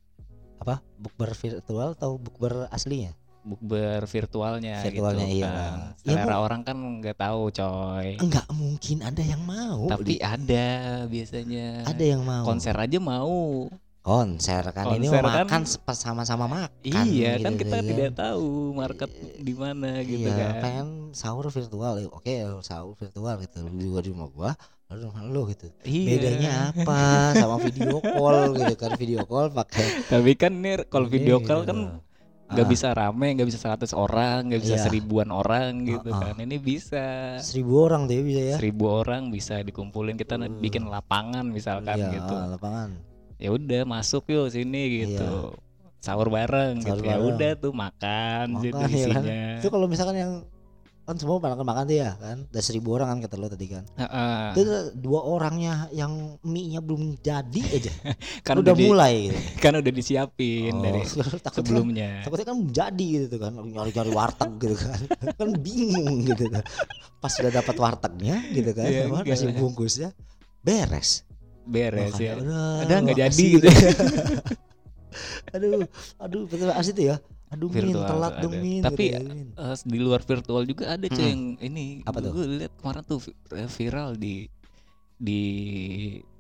Apa? 0.64 0.80
Bukber 0.96 1.36
virtual 1.36 1.92
atau 1.92 2.16
bukber 2.16 2.72
aslinya? 2.72 3.12
Bukber 3.46 4.08
virtualnya, 4.10 4.82
Virtualnya, 4.82 5.28
gitu 5.28 5.44
iya. 5.44 5.52
kan. 5.52 5.78
Ya, 6.08 6.16
Selera 6.18 6.40
orang 6.40 6.64
kan 6.64 6.80
nggak 6.80 7.20
tahu 7.20 7.52
coy. 7.52 8.16
Enggak 8.18 8.48
mungkin 8.50 8.98
ada 9.04 9.22
yang 9.22 9.44
mau. 9.44 9.86
Tapi 9.92 10.18
Di- 10.18 10.24
ada 10.24 10.68
biasanya. 11.06 11.84
Ada 11.84 12.04
yang 12.16 12.24
mau. 12.24 12.48
Konser 12.48 12.74
aja 12.74 12.98
mau 12.98 13.68
konser 14.06 14.64
kan 14.70 14.86
ini 14.94 15.10
Konser 15.10 15.18
mau 15.20 15.34
kan- 15.34 15.48
makan 15.50 15.62
sama-sama 15.92 16.46
makan 16.46 16.70
iya 16.86 17.42
kan 17.42 17.58
gitu 17.58 17.66
kita 17.66 17.76
ya. 17.76 17.84
tidak 17.84 18.12
tahu 18.16 18.48
market 18.72 19.10
di 19.36 19.54
mana 19.54 19.98
gitu 20.00 20.24
iya, 20.24 20.38
kan 20.38 20.54
pengen 20.62 20.88
sahur 21.12 21.50
virtual 21.50 21.94
ya, 21.98 22.08
oke 22.08 22.34
sahur 22.62 22.94
virtual 22.94 23.34
gitu 23.42 23.58
juga 23.76 24.00
di 24.00 24.10
rumah 24.10 24.30
gua 24.30 24.52
lalu 24.86 25.10
rumah 25.10 25.24
lu 25.26 25.42
gitu 25.50 25.66
Iya. 25.82 26.06
bedanya 26.08 26.52
apa 26.70 27.02
sama 27.34 27.58
video 27.58 27.98
call 27.98 28.54
gitu 28.54 28.76
kan 28.76 28.92
video 28.94 29.22
call 29.26 29.50
pakai 29.50 30.06
tapi 30.06 30.32
kan 30.34 30.54
nih 30.54 30.86
kalau 30.86 31.08
video 31.08 31.36
ini 31.36 31.44
call 31.44 31.62
gitu. 31.62 31.70
kan 31.74 31.80
nggak 32.46 32.62
Ah, 32.62 32.70
bisa 32.70 32.88
rame 32.94 33.28
nggak 33.34 33.50
bisa 33.50 33.58
100 33.60 33.90
orang 33.92 34.46
nggak 34.46 34.62
bisa 34.62 34.78
Iya. 34.78 34.84
seribuan 34.86 35.34
orang 35.34 35.82
gitu 35.84 36.08
Ah, 36.08 36.22
ah. 36.22 36.22
kan 36.30 36.38
ini 36.38 36.62
bisa 36.62 37.06
seribu 37.42 37.90
orang 37.90 38.06
ya 38.06 38.22
bisa 38.22 38.42
ya 38.44 38.56
seribu 38.56 38.86
orang 38.96 39.34
bisa 39.34 39.58
dikumpulin 39.60 40.14
kita 40.14 40.38
Hmm. 40.38 40.62
bikin 40.62 40.86
lapangan 40.86 41.42
misalkan 41.44 41.98
Iya, 41.98 42.22
gitu 42.22 42.34
ah, 42.36 42.46
lapangan 42.48 42.90
ya 43.36 43.50
udah 43.52 43.82
masuk 43.84 44.28
yuk 44.28 44.48
sini 44.48 45.04
gitu. 45.04 45.54
Sahur 46.00 46.30
bareng 46.30 46.80
Sahur 46.80 47.02
gitu. 47.02 47.08
Ya 47.08 47.18
udah 47.18 47.52
tuh 47.56 47.74
makan, 47.74 48.62
gitu 48.62 48.78
Makan, 48.78 48.90
ya 48.90 49.06
kan? 49.10 49.22
isinya. 49.22 49.42
Itu 49.58 49.68
kalau 49.70 49.86
misalkan 49.86 50.16
yang 50.16 50.34
kan 51.02 51.14
semua 51.18 51.38
makan 51.38 51.62
makan 51.62 51.84
tuh 51.86 51.98
ya 51.98 52.18
kan? 52.18 52.38
Ada 52.50 52.62
seribu 52.64 52.94
orang 52.94 53.08
kan 53.08 53.20
kata 53.22 53.38
lo 53.38 53.46
tadi 53.46 53.70
kan? 53.70 53.86
Heeh. 53.94 54.46
itu 54.56 54.74
dua 54.96 55.22
orangnya 55.22 55.86
yang 55.92 56.10
mie 56.42 56.66
nya 56.68 56.82
belum 56.82 57.18
jadi 57.20 57.62
aja. 57.72 57.94
Kan 58.46 58.58
udah 58.58 58.70
udah, 58.70 58.74
di- 58.74 58.86
mulai. 58.86 59.16
Gitu. 59.30 59.38
kan 59.60 59.74
udah 59.76 59.92
disiapin 59.92 60.74
Oh, 60.74 60.82
dari 60.82 61.02
takutnya- 61.46 61.54
sebelumnya. 61.54 62.10
takutnya 62.22 62.48
kan 62.48 62.58
jadi 62.70 63.08
gitu 63.22 63.38
kan. 63.38 63.54
Nyari-nyari 63.54 64.12
warteg 64.12 64.52
gitu 64.58 64.76
kan. 64.80 64.98
Kan 65.36 65.50
bingung 65.58 66.22
gitu 66.24 66.46
kan. 66.50 66.62
Pas 67.18 67.30
sudah 67.30 67.52
dapat 67.52 67.76
wartegnya 67.76 68.38
gitu 68.50 68.72
kan 68.72 68.86
Iya, 68.86 69.06
sama 69.06 69.22
enggak 69.22 69.34
nasi 69.34 69.46
lah. 69.46 69.58
bungkusnya 69.58 70.10
beres 70.62 71.10
beres 71.66 72.14
Makanya, 72.16 72.26
ya. 72.26 72.86
ada. 72.86 72.96
Nggak 73.02 73.18
jadi 73.28 73.46
gitu 73.58 73.68
aduh 75.56 75.88
aduh 76.20 76.44
betul 76.48 76.70
asli 76.72 76.92
tuh 76.92 77.06
ya. 77.16 77.18
Aduh 77.54 77.70
min 77.72 77.94
telat 77.94 78.34
dong 78.42 78.56
min 78.60 78.82
Tapi, 78.84 79.06
gitu 79.16 79.16
ya. 79.16 79.20
Eh, 79.72 79.76
di 79.88 80.00
luar 80.02 80.22
virtual 80.26 80.64
juga 80.68 80.92
ada 80.98 81.06
cuy 81.08 81.22
Hmm. 81.24 81.32
yang 81.32 81.44
ini. 81.64 81.86
Apa 82.04 82.20
tuh? 82.20 82.32
gue 82.36 82.46
lihat 82.66 82.74
kemarin 82.82 83.04
tuh 83.06 83.20
eh, 83.56 83.70
viral 83.70 84.20
di 84.20 84.50
di 85.16 85.42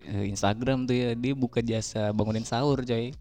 eh, 0.03 0.25
Instagram 0.27 0.89
tuh 0.89 0.95
ya. 0.97 1.09
Dia 1.15 1.33
buka 1.37 1.63
jasa 1.63 2.11
bangunin 2.11 2.43
sahur 2.43 2.83
coy. 2.83 3.15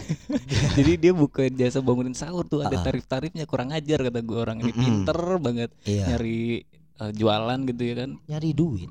Jadi 0.78 0.92
dia 0.96 1.12
buka 1.12 1.50
jasa 1.50 1.82
bangunin 1.82 2.14
sahur 2.14 2.46
tuh 2.46 2.62
ada 2.62 2.78
tarif-tarifnya 2.78 3.44
kurang 3.50 3.74
ajar 3.74 4.06
kata 4.06 4.20
gue 4.22 4.38
orang 4.38 4.62
ini. 4.62 4.70
Mm-mm. 4.70 4.84
pinter 4.84 5.20
banget 5.42 5.70
iya. 5.82 6.14
nyari 6.14 6.62
eh, 7.00 7.12
jualan 7.16 7.58
gitu 7.66 7.82
ya 7.82 7.94
kan. 8.06 8.10
Nyari 8.30 8.50
duit. 8.54 8.90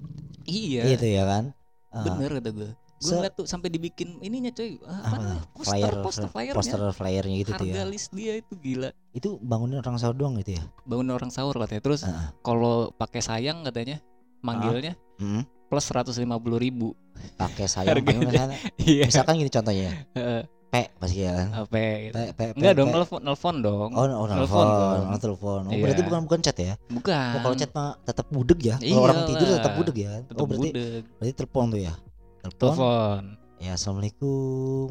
Iya. 0.49 0.97
Itu 0.97 1.07
ya 1.07 1.23
kan 1.23 1.55
Ah, 1.89 2.06
bener 2.06 2.38
kata 2.38 2.49
gue 2.54 2.69
gue 2.99 3.15
ngeliat 3.15 3.32
tuh 3.32 3.47
sampai 3.47 3.71
dibikin 3.71 4.19
ininya 4.19 4.52
coy. 4.52 4.75
Ah, 4.84 4.99
apa, 4.99 5.08
apa 5.08 5.15
tuh? 5.23 5.41
poster 5.56 5.71
flyer 5.71 5.93
poster 6.04 6.28
flyernya. 6.28 6.58
poster 6.60 6.82
flyernya 6.91 7.36
gitu 7.39 7.52
tuh 7.56 7.65
harga 7.71 7.80
ya 7.80 7.86
list 7.88 8.10
dia 8.12 8.34
itu 8.36 8.54
gila. 8.60 8.89
Itu 9.15 9.39
bangunin 9.39 9.80
orang 9.80 9.95
sahur 9.95 10.15
doang 10.19 10.36
gitu 10.43 10.60
ya? 10.60 10.63
Bangun 10.84 11.08
orang 11.15 11.32
sahur 11.32 11.56
katanya. 11.56 11.80
Terus 11.80 12.04
Ah, 12.04 12.36
kalau 12.43 12.91
pakai 12.91 13.23
sayang 13.23 13.63
katanya 13.63 14.04
manggilnya 14.43 14.99
hmm, 15.23 15.47
plus 15.71 15.88
150 15.88 16.28
ribu. 16.60 16.91
Pakai 17.39 17.71
sayang 17.71 17.95
Harganya. 18.04 18.28
misalkan, 18.28 18.52
iya. 18.84 19.04
Misalkan 19.08 19.34
gini 19.39 19.52
contohnya. 19.52 19.89
Heeh, 20.19 20.41
P 20.69 20.75
pasti 20.95 21.17
ya 21.19 21.34
kan 21.34 21.47
apa 21.60 21.82
gitu. 21.99 22.13
P, 22.13 22.19
P, 22.29 22.39
P, 22.39 22.39
enggak 22.53 22.73
P. 22.73 22.77
dong 22.77 22.89
nelfon 22.91 23.19
nelfon 23.19 23.55
dong 23.60 23.89
Oh, 23.91 24.05
oh 24.05 24.25
telepon, 24.25 24.65
dong. 24.65 25.01
oh, 25.10 25.19
telepon. 25.19 25.62
Oh, 25.65 25.71
Iya. 25.71 25.82
berarti 25.82 26.01
bukan 26.03 26.19
bukan 26.23 26.39
chat 26.39 26.58
ya? 26.58 26.73
bukan 26.88 27.29
Oh, 27.34 27.39
kalau 27.41 27.55
chat 27.55 27.71
mah 27.71 27.97
tetap 27.99 28.25
budeg 28.29 28.60
ya. 28.63 28.75
Kalau 28.77 29.01
orang 29.01 29.17
Iyalah. 29.19 29.29
tidur 29.32 29.47
tetap 29.51 29.73
budeg 29.73 29.97
ya. 29.97 30.12
tetep 30.23 30.38
oh, 30.38 30.45
berarti 30.45 30.69
budeg 30.69 31.03
berarti 31.15 31.34
telepon 31.36 31.65
tuh 31.67 31.82
ya. 31.82 31.93
Telepon. 32.39 32.69
telepon 32.69 33.21
Ya, 33.60 33.71
assalamualaikum. 33.75 34.88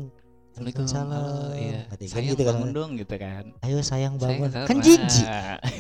Assalamualaikum 0.51 0.85
Waalaikumsalam. 0.85 1.23
halo, 1.23 1.55
iya. 1.55 1.81
Katanya 1.87 2.11
sayang 2.11 2.27
gitu 2.29 2.43
kan. 2.43 2.51
bangun 2.51 2.71
dong 2.75 2.91
gitu 2.95 3.15
kan 3.15 3.45
Ayo 3.61 3.77
sayang 3.79 4.15
Sayang 4.17 4.19
bangun. 4.19 4.49
sahur. 4.51 4.67
kan 4.67 4.77
jijik. 4.83 5.27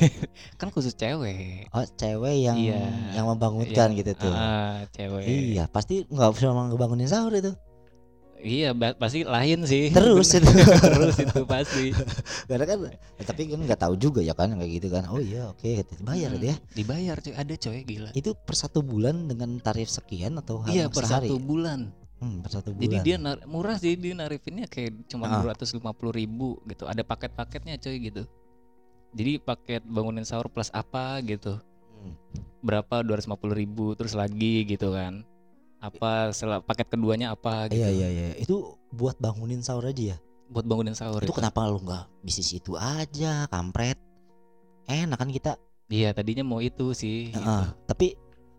kan 0.62 0.68
khusus 0.70 0.94
cewek 0.94 1.66
Oh, 1.68 1.82
cewek 1.92 2.36
yang 2.38 2.54
Iya. 2.56 2.80
yang 3.12 3.26
membangunkan 3.26 3.74
Yang- 3.90 3.98
gitu 3.98 4.12
tuh. 4.16 4.30
ah, 4.30 4.86
cewek 4.88 5.26
Iya, 5.26 5.66
pasti 5.66 6.06
nggak 6.06 6.30
bisa 6.30 6.48
ngebangunin 6.48 7.04
sahur 7.04 7.34
itu. 7.34 7.50
Iya 8.40 8.70
pasti 8.94 9.22
lain 9.22 9.62
sih 9.62 9.90
Terus 9.90 10.28
itu. 10.32 10.46
terus 10.94 11.16
itu 11.16 11.40
pasti 11.44 11.90
Karena 12.44 12.64
kan 12.64 12.78
ya, 12.86 13.24
tapi 13.24 13.40
kan 13.46 13.60
nggak 13.60 13.80
tahu 13.80 13.94
juga 13.94 14.20
ya 14.20 14.32
kan 14.32 14.52
kayak 14.52 14.72
gitu 14.74 14.88
kan. 14.88 15.04
Oh 15.08 15.18
iya, 15.18 15.48
oke, 15.48 15.62
bayar 16.00 16.28
Hmm, 16.28 16.36
gitu 16.36 16.46
ya. 16.48 16.56
dibayar 16.72 17.16
cuy 17.16 17.34
ada 17.34 17.54
coy 17.54 17.78
gila 17.82 18.10
Itu 18.12 18.30
per 18.32 18.54
satu 18.54 18.80
bulan 18.80 19.26
dengan 19.26 19.58
tarif 19.58 19.88
sekian 19.88 20.36
atau 20.36 20.62
iya 20.64 20.86
harus 20.86 20.94
per 20.94 21.04
sehari? 21.04 21.26
satu 21.26 21.36
bulan 21.36 21.80
Hmm, 22.18 22.42
per 22.42 22.50
satu 22.50 22.74
bulan. 22.74 22.82
Jadi 22.82 22.96
dia 23.00 23.16
nar- 23.16 23.46
murah 23.46 23.76
sih 23.76 23.94
dia 23.94 24.10
narifinnya 24.10 24.66
kayak 24.66 25.06
cuma 25.06 25.24
Ah. 25.24 25.38
dua 25.38 25.54
ratus 25.54 25.70
lima 25.70 25.94
puluh 25.94 26.10
ribu 26.10 26.58
gitu. 26.66 26.82
Ada 26.82 27.00
paket-paketnya 27.00 27.78
coy 27.78 27.96
gitu. 28.02 28.26
Jadi 29.14 29.38
paket 29.38 29.82
bangunin 29.82 30.26
sahur 30.26 30.50
plus 30.50 30.66
apa 30.68 31.22
gitu. 31.22 31.62
Hmm. 31.94 32.14
Berapa 32.58 33.00
dua 33.00 33.16
ratus 33.16 33.26
lima 33.26 33.38
puluh 33.38 33.54
ribu 33.54 33.94
terus 33.94 34.12
lagi 34.12 34.66
gitu 34.66 34.90
kan. 34.90 35.22
Apa 35.78 36.34
setelah 36.34 36.58
paket 36.58 36.90
keduanya 36.90 37.32
apa 37.32 37.70
gitu. 37.70 37.78
Iya 37.78 37.88
iya 37.90 38.08
iya. 38.10 38.26
Itu 38.36 38.78
buat 38.90 39.14
bangunin 39.18 39.62
sahur 39.62 39.86
aja 39.86 40.14
ya. 40.14 40.16
Buat 40.50 40.66
bangunin 40.66 40.96
sahur. 40.98 41.22
Itu 41.22 41.30
kenapa 41.30 41.66
lu 41.70 41.78
nggak 41.80 42.24
bisnis 42.24 42.50
itu 42.50 42.74
aja, 42.74 43.46
kampret? 43.46 43.98
Enak 44.88 45.18
kan 45.20 45.30
kita. 45.30 45.52
Iya 45.88 46.12
tadinya 46.12 46.42
mau 46.44 46.58
itu 46.58 46.92
sih. 46.92 47.30
gitu. 47.30 47.62
Tapi 47.86 48.16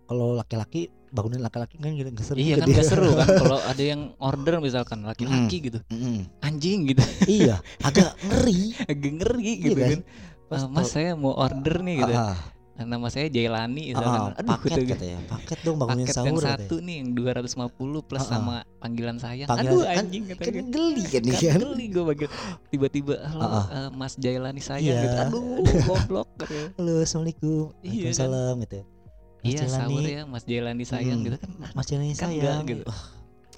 kalau 0.08 0.34
laki-laki 0.34 0.90
bangunin 1.10 1.42
laki-laki 1.42 1.78
kan 1.78 1.94
gak 1.94 2.26
seru. 2.26 2.38
Iya 2.38 2.56
kan 2.62 2.66
dia. 2.70 2.76
gak 2.82 2.88
seru 2.88 3.10
kan 3.14 3.28
kalau 3.46 3.60
ada 3.62 3.84
yang 3.84 4.02
order 4.18 4.56
misalkan 4.62 5.02
laki-laki 5.04 5.58
gitu. 5.70 5.80
Mm-mm. 5.90 6.26
Anjing 6.42 6.90
gitu. 6.90 7.02
iya, 7.28 7.62
agak 7.82 8.14
ngeri. 8.26 8.74
Agak 8.90 9.12
ngeri 9.22 9.44
Iya 9.46 9.64
gitu 9.66 9.80
kan? 9.82 9.90
kan. 9.90 10.02
Pas 10.50 10.62
"Ah, 10.66 10.70
mas 10.70 10.90
saya 10.90 11.14
mau 11.14 11.34
order 11.38 11.76
nih 11.84 11.96
gitu. 12.02 12.14
Ah, 12.14 12.38
Nama 12.80 13.08
saya 13.08 13.28
Jailani 13.28 13.92
ah, 13.92 14.00
misalkan. 14.00 14.20
ah, 14.26 14.32
Aduh 14.34 14.50
paket 14.50 14.70
gitu. 14.72 14.84
katanya. 14.90 15.18
Paket 15.28 15.60
dong 15.62 15.76
bangunin 15.78 16.00
paket 16.02 16.16
sahur 16.16 16.28
yang 16.30 16.38
katanya. 16.40 16.60
satu 16.64 16.76
nih 16.80 16.96
yang 16.96 17.10
250 17.12 17.76
plus 18.02 18.18
Ah, 18.18 18.24
ah. 18.24 18.30
sama 18.30 18.56
panggilan 18.78 19.18
sayang. 19.18 19.48
Panggilan- 19.48 19.74
Aduh 19.74 19.82
kan- 19.84 19.98
anjing 20.00 20.24
Kan 20.24 20.38
katanya. 20.38 20.64
geli 20.70 21.04
kan 21.04 21.22
nih 21.22 21.34
Kan 21.34 21.44
kan. 21.44 21.60
geli 21.62 21.86
gue 21.90 22.04
bagian 22.06 22.30
tiba-tiba 22.70 23.16
halo 23.26 23.42
Ah, 23.42 23.52
ah. 23.52 23.66
eh, 23.70 23.90
Mas 23.92 24.14
Jailani 24.16 24.62
sayang 24.62 24.96
Iya. 24.96 25.04
gitu. 25.04 25.16
Aduh 25.20 25.44
goblok 25.90 26.30
katanya. 26.38 26.68
Halo, 26.74 26.94
assalamualaikum. 27.00 27.52
Iya 27.52 27.68
kan? 27.68 27.90
Waalaikumsalam 27.92 28.56
gitu. 28.60 28.80
Mas 28.80 29.44
Iya 29.46 29.58
Jailani. 29.58 29.76
sahur 29.76 30.04
ya 30.06 30.22
Mas 30.26 30.44
Jailani 30.46 30.84
sayang 30.84 31.18
Mm. 31.18 31.26
gitu 31.26 31.38
kan. 31.38 31.50
Mas 31.70 31.86
Jalani 31.86 32.08
Kan 32.10 32.20
sayang 32.22 32.40
enggak 32.40 32.60
gitu. 32.66 32.84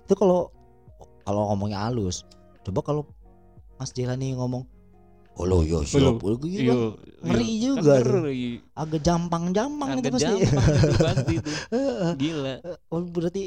Itu 0.01 0.13
kalau 0.15 0.39
kalau 1.21 1.41
ngomongnya 1.47 1.79
halus 1.79 2.25
coba 2.61 2.81
kalau 2.81 3.03
Mas 3.75 3.89
Jelani 3.91 4.33
ngomong 4.33 4.65
oh 5.41 5.47
lo 5.47 5.57
yo 5.61 5.81
siap 5.81 6.21
Iya, 6.43 6.93
ngeri 7.19 7.41
iya. 7.47 7.57
juga 7.63 7.93
Kan 7.97 8.21
ngeri. 8.21 8.61
agak 8.71 9.01
jampang-jampang 9.01 9.89
itu 9.95 10.01
Agak 10.03 10.13
pasti 10.13 10.33
pasti 10.95 11.33
itu. 11.35 11.51
Gila. 12.21 12.55
oh 12.87 13.01
berarti 13.03 13.43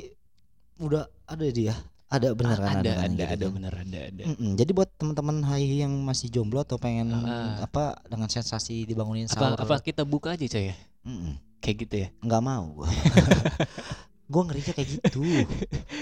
udah 0.76 1.06
ada 1.24 1.46
dia 1.48 1.74
ada 2.06 2.30
benar 2.32 2.58
kan 2.58 2.78
ada 2.78 2.92
kan 2.96 3.08
ada 3.08 3.14
gitu 3.14 3.30
ada 3.32 3.44
kan? 3.44 3.54
bener 3.54 3.74
ada 3.76 3.98
ada. 4.04 4.22
Mm-mm. 4.24 4.50
jadi 4.54 4.70
buat 4.72 4.90
teman-teman 4.92 5.36
hai 5.44 5.62
yang 5.80 5.94
masih 6.00 6.26
jomblo 6.28 6.58
atau 6.60 6.76
pengen 6.76 7.14
Ah. 7.16 7.58
apa 7.60 7.98
dengan 8.04 8.26
sensasi 8.26 8.82
dibangunin 8.82 9.26
Apa 9.26 9.34
sahur 9.54 9.58
apa 9.60 9.74
kita 9.80 10.02
buka 10.04 10.34
aja 10.34 10.42
coy 10.44 10.70
ya? 10.70 10.76
Mm-mm. 11.04 11.38
Kayak 11.58 11.76
gitu 11.80 11.94
ya. 11.96 12.08
nggak 12.20 12.42
mau 12.44 12.64
gua 12.76 12.90
gua 14.26 14.42
ngerinya 14.44 14.72
kayak 14.72 14.88
gitu 14.90 15.20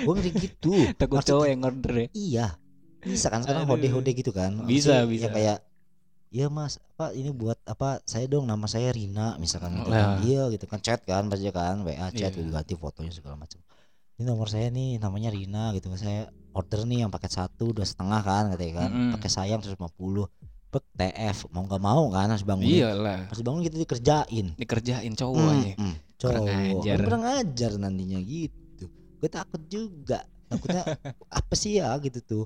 gua 0.02 0.12
ngeri 0.14 0.31
gitu 0.35 0.72
Takut 0.94 1.16
Maksud- 1.18 1.28
cowok 1.31 1.46
yang 1.46 1.61
order 1.62 1.92
ya. 1.94 2.09
Iya. 2.12 2.46
Bisa 3.02 3.26
kan 3.28 3.40
sekarang 3.40 3.64
Aduh. 3.64 3.74
hode-hode 3.74 4.11
gitu 4.12 4.31
kan. 4.31 4.55
Bisa, 4.62 5.02
Maksudnya 5.02 5.07
bisa. 5.07 5.22
yang 5.22 5.33
kayak 5.33 5.59
Iya 6.33 6.49
mas, 6.49 6.81
apa 6.81 7.12
ini 7.12 7.29
buat 7.29 7.61
apa? 7.68 8.01
Saya 8.09 8.25
dong 8.25 8.49
nama 8.49 8.64
saya 8.64 8.88
Rina 8.88 9.37
misalkan 9.37 9.77
gitu 9.77 9.92
kan. 9.92 10.16
Iya 10.25 10.49
gitu 10.49 10.64
kan 10.64 10.81
chat 10.81 11.05
kan 11.05 11.29
pasti 11.29 11.53
kan 11.53 11.85
WA 11.85 12.09
chat 12.09 12.33
Iya. 12.33 12.40
diganti 12.40 12.73
fotonya 12.73 13.12
segala 13.12 13.37
macam. 13.37 13.61
Ini 14.16 14.25
nomor 14.25 14.49
saya 14.49 14.73
nih 14.73 14.97
namanya 14.97 15.29
Rina 15.29 15.77
gitu 15.77 15.92
Saya 15.92 16.33
order 16.57 16.88
nih 16.88 17.05
yang 17.05 17.12
paket 17.12 17.37
satu 17.37 17.77
dua 17.77 17.85
setengah 17.85 18.25
kan 18.25 18.49
katanya 18.49 18.75
kan. 18.81 18.90
Mm-mm. 18.90 19.12
Pakai 19.12 19.29
sayang 19.29 19.61
150 19.61 20.25
Bek 20.73 20.85
TF 20.97 21.53
mau 21.53 21.68
nggak 21.68 21.83
mau 21.85 22.09
kan 22.09 22.33
harus 22.33 22.49
bangun. 22.49 22.64
Iyalah. 22.64 23.29
Harus 23.29 23.42
bangun 23.45 23.61
gitu 23.61 23.77
dikerjain. 23.77 24.47
Dikerjain 24.57 25.12
cowok 25.12 25.37
Hmm, 25.37 25.53
aja. 25.53 25.73
hmm. 25.77 25.95
Kurang 26.16 26.40
Cowok 26.40 26.49
ajar. 26.49 26.97
Kan 26.97 27.05
kurang 27.05 27.25
ajar 27.29 27.71
nantinya 27.77 28.18
gitu. 28.25 28.85
Gue 29.21 29.29
takut 29.29 29.61
juga. 29.68 30.25
Takutnya 30.49 30.81
apa 31.45 31.53
sih 31.53 31.77
ya 31.77 31.92
gitu 32.01 32.25
tuh. 32.25 32.45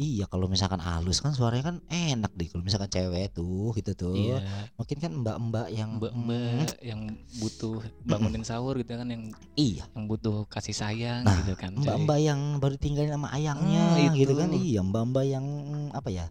Iya 0.00 0.24
kalau 0.32 0.48
misalkan 0.48 0.80
halus 0.80 1.20
kan 1.20 1.36
suaranya 1.36 1.64
kan 1.68 1.76
enak 1.92 2.32
deh 2.32 2.48
kalau 2.48 2.64
misalkan 2.64 2.88
cewek 2.88 3.36
tuh 3.36 3.76
gitu 3.76 3.92
tuh. 3.92 4.16
Iya. 4.16 4.40
Mungkin 4.80 4.96
kan 4.96 5.12
mbak-mbak 5.12 5.68
yang 5.68 6.00
Mbak-mbak 6.00 6.80
yang 6.80 7.00
butuh 7.36 7.84
bangunin 8.08 8.40
sahur 8.40 8.80
gitu 8.80 8.96
kan 8.96 9.04
yang 9.12 9.28
hmm, 9.28 9.60
iya, 9.60 9.84
yang 9.92 10.08
butuh 10.08 10.48
kasih 10.48 10.72
sayang 10.72 11.28
Nah, 11.28 11.36
gitu 11.44 11.52
kan. 11.52 11.76
mbak-mbak 11.76 12.16
yang 12.16 12.40
baru 12.56 12.80
tinggalin 12.80 13.12
sama 13.12 13.28
ayangnya 13.28 13.84
Hmm, 14.08 14.16
gitu 14.16 14.32
itu. 14.32 14.40
kan. 14.40 14.48
Iya, 14.56 14.80
mbak-mbak 14.80 15.24
yang 15.28 15.44
apa 15.92 16.08
ya? 16.08 16.26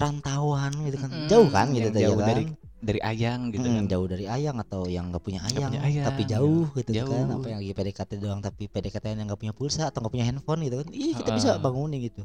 rantauan 0.00 0.72
gitu 0.88 0.96
kan. 0.96 1.10
Mm-mm, 1.12 1.28
Jauh 1.28 1.48
kan 1.52 1.66
gitu 1.76 1.92
ya 1.92 2.08
jauh 2.08 2.16
kan. 2.18 2.28
dari 2.32 2.44
dari 2.80 3.00
ayang 3.04 3.52
gitu 3.52 3.68
Mm, 3.68 3.76
kan. 3.76 3.84
jauh 3.92 4.06
dari 4.08 4.24
ayang 4.24 4.56
atau 4.56 4.88
yang 4.88 5.12
nggak 5.12 5.20
punya 5.20 5.44
ayang, 5.44 5.68
punya 5.68 5.84
ayang, 5.84 6.06
tapi 6.08 6.22
gitu. 6.24 6.32
jauh 6.32 6.64
gitu 6.72 6.90
kan 7.04 7.04
Jauh. 7.28 7.36
apa 7.36 7.46
yang 7.52 7.58
lagi 7.60 7.72
PDKT 7.76 8.10
doang 8.16 8.40
tapi 8.40 8.62
PDKT 8.66 9.04
yang 9.12 9.28
nggak 9.28 9.36
punya 9.36 9.52
pulsa 9.52 9.92
atau 9.92 10.00
nggak 10.00 10.12
punya 10.16 10.24
handphone 10.24 10.64
gitu 10.64 10.80
kan 10.80 10.88
ih 10.88 11.12
kita 11.12 11.28
Heeh. 11.28 11.36
bisa 11.36 11.50
bangunin 11.60 12.00
gitu 12.00 12.24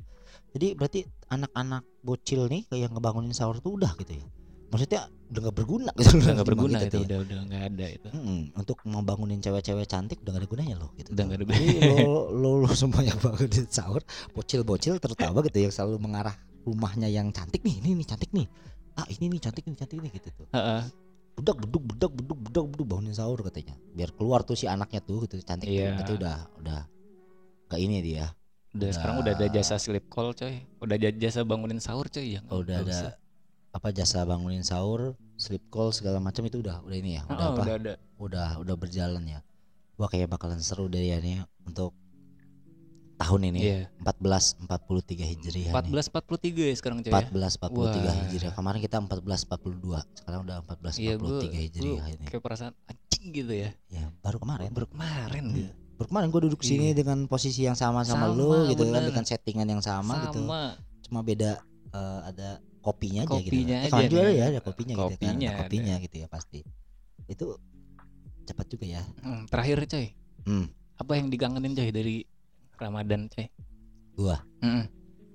jadi 0.52 0.67
berarti 0.74 1.00
anak-anak 1.28 1.84
bocil 2.02 2.48
nih 2.48 2.63
kayak 2.65 2.89
ngebangunin 2.89 3.32
sahur 3.32 3.58
tuh 3.58 3.76
udah 3.76 3.91
gitu 3.98 4.15
ya? 4.15 4.26
Maksudnya 4.65 5.02
udah 5.26 5.39
nggak 5.41 5.56
berguna 5.56 5.91
gitu 5.95 6.17
Udah 6.17 6.34
nggak 6.36 6.48
berguna 6.52 6.78
kita 6.80 6.88
itu 6.88 6.98
ya. 6.98 7.06
udah 7.06 7.17
udah 7.21 7.38
nggak 7.48 7.63
ada 7.69 7.86
itu. 7.88 8.08
Mm-mm, 8.12 8.41
untuk 8.54 8.78
membangunin 8.84 9.39
cewek-cewek 9.39 9.86
cantik 9.86 10.17
udah 10.21 10.32
gak 10.32 10.41
ada 10.41 10.50
gunanya 10.50 10.76
loh 10.76 10.89
gitu. 10.95 11.10
Udah 11.13 11.24
nggak 11.24 11.38
ada 11.38 11.45
Jadi 11.48 11.67
lo, 11.82 12.30
lo, 12.30 12.50
lo 12.62 12.69
semua 12.74 13.02
yang 13.02 13.17
bangunin 13.17 13.65
sahur 13.67 14.02
bocil-bocil 14.32 14.98
terutama 14.98 15.39
gitu 15.41 15.58
yang 15.60 15.74
selalu 15.74 15.98
mengarah 15.98 16.36
rumahnya 16.63 17.08
yang 17.08 17.30
cantik 17.30 17.62
nih 17.62 17.78
ini 17.80 17.93
nih 17.95 18.08
cantik 18.08 18.32
nih. 18.32 18.48
Ah 18.95 19.06
ini 19.08 19.26
nih 19.28 19.39
cantik 19.39 19.63
nih 19.63 19.76
cantik 19.76 20.00
nih 20.02 20.12
gitu 20.13 20.30
tuh. 20.34 20.48
Budak 21.36 21.58
beduk 21.62 21.84
budak 21.84 22.12
beduk 22.15 22.39
budak 22.41 22.65
beduk 22.71 22.88
bangunin 22.88 23.12
sahur 23.12 23.39
katanya. 23.43 23.76
Biar 23.91 24.12
keluar 24.12 24.41
tuh 24.41 24.56
si 24.56 24.65
anaknya 24.65 25.00
tuh 25.00 25.24
gitu 25.24 25.36
cantik 25.41 25.67
Iya. 25.67 25.93
tuh 25.93 25.95
berarti 26.00 26.13
udah 26.15 26.38
udah 26.60 26.80
gak 27.65 27.80
ini 27.80 27.98
dia 28.00 28.30
Udah 28.76 28.90
sekarang 28.92 29.16
udah 29.18 29.32
ada 29.34 29.48
jasa 29.48 29.76
sleep 29.76 30.06
call 30.06 30.36
coy. 30.36 30.60
Udah 30.78 30.96
ada 30.96 31.10
jasa 31.10 31.42
bangunin 31.42 31.80
sahur 31.80 32.06
coy 32.06 32.36
ya. 32.36 32.42
Oh, 32.48 32.60
udah 32.60 32.84
ada 32.84 32.92
usah. 32.92 33.14
apa 33.72 33.88
jasa 33.90 34.24
bangunin 34.24 34.64
sahur, 34.64 35.16
sleep 35.36 35.64
call 35.68 35.92
segala 35.92 36.20
macam 36.20 36.44
itu 36.44 36.60
udah 36.60 36.80
udah 36.82 36.96
ini 36.96 37.16
ya, 37.16 37.24
udah 37.26 37.36
Oh, 37.42 37.52
apa? 37.56 37.62
udah 37.62 37.76
ada. 37.76 37.94
Udah 38.16 38.50
udah 38.60 38.76
berjalan 38.76 39.24
ya. 39.26 39.40
Wah 39.96 40.08
kayak 40.08 40.28
bakalan 40.28 40.60
seru 40.60 40.86
deh 40.86 41.00
ya 41.02 41.20
nih 41.20 41.40
untuk 41.64 41.96
tahun 43.16 43.42
ini. 43.50 43.60
Iya. 43.64 43.80
1443 44.04 45.24
Hijriah 45.26 45.72
nih. 45.72 45.92
1443 45.96 46.68
ya 46.68 46.76
sekarang 46.76 47.00
coy 47.00 47.12
ya. 47.12 47.16
1443 47.16 47.80
Wah. 47.80 48.16
Hijriah. 48.28 48.52
Kemarin 48.52 48.80
kita 48.82 48.96
1442. 49.00 50.04
Sekarang 50.14 50.40
udah 50.44 50.58
1443 50.62 51.00
Iya 51.00 51.14
gue 51.16 51.40
Hijriah 51.48 52.06
ini. 52.12 52.26
kayak 52.28 52.44
perasaan 52.44 52.74
anjing 52.86 53.26
gitu 53.32 53.54
ya. 53.56 53.72
Ya, 53.88 54.12
baru 54.20 54.38
kemarin. 54.38 54.68
Baru 54.72 54.88
kemarin 54.92 55.44
gitu. 55.54 55.72
Baru 55.96 56.08
kemarin 56.08 56.28
gue 56.28 56.42
duduk 56.44 56.62
sini 56.62 56.92
Iya. 56.92 56.96
dengan 56.98 57.24
posisi 57.26 57.64
yang 57.64 57.74
sama 57.74 58.04
sama, 58.04 58.28
Sama, 58.28 58.36
lu 58.36 58.68
gitu 58.68 58.84
kan 58.86 59.00
bener. 59.00 59.10
dengan 59.10 59.24
settingan 59.24 59.68
yang 59.70 59.80
sama, 59.80 60.28
gitu. 60.28 60.44
Sama. 60.44 60.76
Cuma 61.02 61.20
beda 61.22 61.64
eh, 61.90 62.20
ada 62.26 62.50
kopinya 62.82 63.24
aja 63.24 63.40
gitu. 63.40 63.48
Kopinya 63.48 63.78
Eh, 63.78 63.88
aja 63.88 63.98
nih. 64.04 64.36
ya 64.36 64.46
ada 64.50 64.62
kopinya, 64.62 64.94
gitu 64.94 65.00
kan. 65.00 65.10
Kopinya 65.10 65.32
Ada 65.32 65.56
ada. 65.56 65.62
kopinya 65.64 65.96
gitu 65.98 66.16
ya 66.18 66.28
pasti. 66.28 66.60
Itu 67.26 67.46
cepat 68.44 68.66
juga 68.68 68.86
ya. 68.86 69.02
Hmm, 69.24 69.48
terakhir 69.48 69.78
coy. 69.86 70.08
Hmm. 70.44 70.66
Apa 70.96 71.12
yang 71.16 71.28
dikangenin 71.30 71.72
coy 71.72 71.90
dari 71.90 72.16
Ramadan 72.76 73.28
coy? 73.28 73.48
Gua 74.14 74.38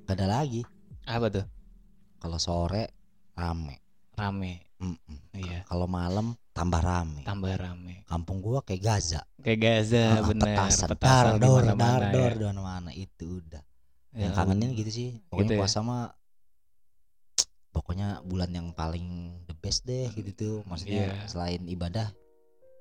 gak 0.04 0.16
ada 0.16 0.26
lagi. 0.28 0.60
Apa 1.06 1.26
tuh? 1.30 1.46
Kalau 2.18 2.36
sore 2.36 2.92
rame. 3.32 3.80
Rame. 4.12 4.68
Mm-mm. 4.76 5.16
Iya. 5.32 5.64
Kalau 5.64 5.86
malam 5.86 6.36
tambah 6.60 6.80
rame. 6.80 7.20
Tambah 7.24 7.52
rame. 7.56 7.94
Kampung 8.04 8.38
gua 8.38 8.60
kayak 8.60 8.82
Gaza. 8.82 9.20
Kayak 9.40 9.60
Gaza 9.60 10.04
Ah, 10.04 10.20
bener. 10.22 10.44
petasan, 10.52 10.88
Petasan 10.92 11.08
dar 11.08 11.26
dor 11.38 11.62
dar 11.72 12.00
ya. 12.02 12.12
dor 12.12 12.32
di 12.36 12.44
mana-mana 12.44 12.90
itu 12.92 13.40
udah. 13.40 13.62
Ya 14.12 14.28
yang 14.28 14.32
kangenin 14.34 14.76
gitu 14.76 14.90
sih. 14.90 15.08
Pokoknya 15.26 15.40
Gitu 15.40 15.52
ya. 15.54 15.60
puasa 15.62 15.78
mah 15.80 16.04
pokoknya 17.70 18.08
bulan 18.26 18.50
yang 18.50 18.68
paling 18.74 19.06
the 19.46 19.54
best 19.54 19.86
deh 19.86 20.10
gitu 20.10 20.30
tuh. 20.34 20.56
Maksudnya 20.66 21.16
Iya. 21.16 21.26
selain 21.26 21.62
ibadah 21.64 22.12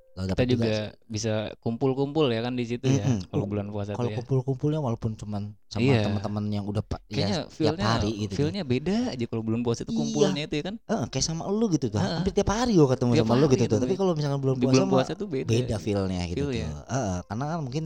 lo 0.09 0.25
Kita 0.25 0.33
dapat 0.35 0.47
juga 0.47 0.71
bisa 1.05 1.33
kumpul-kumpul 1.57 2.27
ya 2.27 2.41
kan 2.41 2.51
di 2.51 2.65
situ 2.65 2.83
ya. 2.83 3.01
Mm-mm. 3.01 3.29
Kalau 3.29 3.45
bulan 3.45 3.69
puasa 3.69 3.93
kalau 3.93 4.09
ya. 4.09 4.17
kumpul-kumpulnya 4.19 4.79
walaupun 4.79 5.13
cuman 5.13 5.53
sama 5.65 5.79
Iya. 5.81 6.01
teman-teman 6.03 6.43
yang 6.49 6.65
udah 6.65 6.81
pa- 6.81 6.99
Kayaknya 7.05 7.29
ya 7.29 7.43
tiap 7.45 7.53
feelnya, 7.77 7.85
hari 7.87 8.11
gitu. 8.19 8.33
feelnya 8.35 8.63
beda 8.63 8.97
aja 9.11 9.25
kalau 9.25 9.41
bulan 9.41 9.61
puasa 9.61 9.81
itu 9.81 9.91
Iya. 9.91 9.99
kumpulnya 10.01 10.41
itu 10.43 10.55
ya 10.55 10.63
kan. 10.65 10.75
Eh, 10.81 11.03
kayak 11.07 11.23
sama 11.23 11.43
lu 11.47 11.65
gitu 11.69 11.87
tuh. 11.87 11.99
Hampir 11.99 12.33
tiap 12.33 12.49
hari 12.49 12.73
gua 12.73 12.89
ketemu 12.89 13.11
Tiap 13.15 13.23
sama 13.23 13.33
lu 13.35 13.45
gitu 13.47 13.65
tuh. 13.65 13.79
Tapi 13.79 13.93
Be. 13.93 13.97
kalau 13.97 14.13
misalkan 14.13 14.39
Di 14.39 14.43
puasa 14.43 14.59
bulan 14.67 14.87
puasa 14.89 15.11
tuh 15.13 15.27
beda. 15.27 15.47
beda 15.47 15.75
feelnya 15.77 16.21
gitu 16.25 16.43
Feel 16.43 16.51
ya. 16.57 16.67
tuh. 16.67 16.83
Heeh, 16.89 17.15
karena 17.23 17.43
kan 17.45 17.59
mungkin 17.61 17.83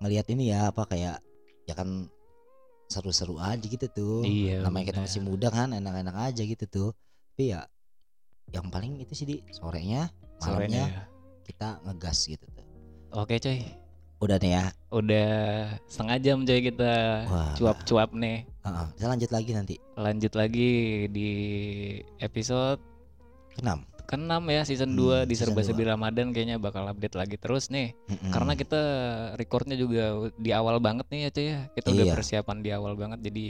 ngelihat 0.00 0.26
ini 0.28 0.44
ya 0.48 0.60
apa 0.68 0.82
kayak 0.86 1.16
ya 1.66 1.74
kan 1.74 1.88
seru-seru 2.86 3.36
aja 3.36 3.60
gitu 3.60 3.86
tuh. 3.86 4.22
Iya. 4.22 4.64
Namanya 4.64 4.86
kita 4.88 5.00
masih 5.00 5.20
muda 5.20 5.46
kan, 5.46 5.70
enak-enak 5.70 6.16
aja 6.24 6.42
gitu 6.42 6.64
tuh. 6.64 6.90
Tapi 7.30 7.52
ya 7.52 7.62
yang 8.48 8.66
paling 8.66 8.98
itu 8.98 9.12
sih 9.12 9.22
di 9.24 9.36
sorenya, 9.50 10.08
malamnya 10.40 10.40
Sorenya 10.40 10.84
ya. 10.88 11.02
Kita 11.50 11.82
ngegas 11.82 12.18
gitu 12.26 12.46
tuh. 12.48 12.64
Oke 13.12 13.36
coy. 13.36 13.58
Udah 14.20 14.36
nih 14.36 14.52
ya. 14.52 14.64
Udah 14.90 15.30
setengah 15.84 16.16
jam 16.20 16.38
coy 16.42 16.60
kita 16.62 16.92
cuap-cuap 17.56 18.12
nih. 18.12 18.44
Heeh, 18.60 18.86
kita 18.94 19.06
lanjut 19.08 19.30
lagi 19.30 19.50
nanti. 19.50 19.74
Lanjut 19.94 20.32
lagi 20.34 20.70
di 21.08 21.30
episode 22.18 22.78
Keenam. 23.50 23.82
ke-6 24.04 24.42
ya 24.44 24.62
season 24.64 24.90
Hmm, 24.92 25.22
2 25.24 25.30
di 25.30 25.34
Serba 25.34 25.62
Serbi 25.62 25.86
Ramadan 25.86 26.34
kayaknya 26.34 26.58
bakal 26.58 26.82
update 26.84 27.14
lagi 27.14 27.34
terus 27.34 27.70
nih. 27.70 27.94
Mm-mm. 28.06 28.30
Karena 28.30 28.52
kita 28.52 28.82
recordnya 29.34 29.74
juga 29.74 30.02
di 30.34 30.50
awal 30.50 30.78
banget 30.78 31.06
nih 31.08 31.20
ya 31.22 31.30
cuy 31.30 31.46
ya. 31.46 31.58
Kita 31.72 31.88
udah 31.88 32.04
Iya. 32.04 32.14
persiapan 32.14 32.58
di 32.58 32.70
awal 32.70 32.92
banget 32.94 33.22
jadi 33.22 33.46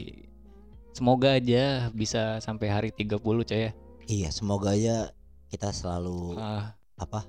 semoga 0.92 1.32
aja 1.32 1.88
bisa 1.90 2.38
sampai 2.38 2.68
hari 2.68 2.90
30 2.92 3.16
coy 3.42 3.60
ya. 3.66 3.72
Iya, 4.04 4.28
semoga 4.30 4.76
aja 4.76 5.08
kita 5.48 5.72
selalu 5.72 6.36
Ah, 6.36 6.76
apa 6.94 7.24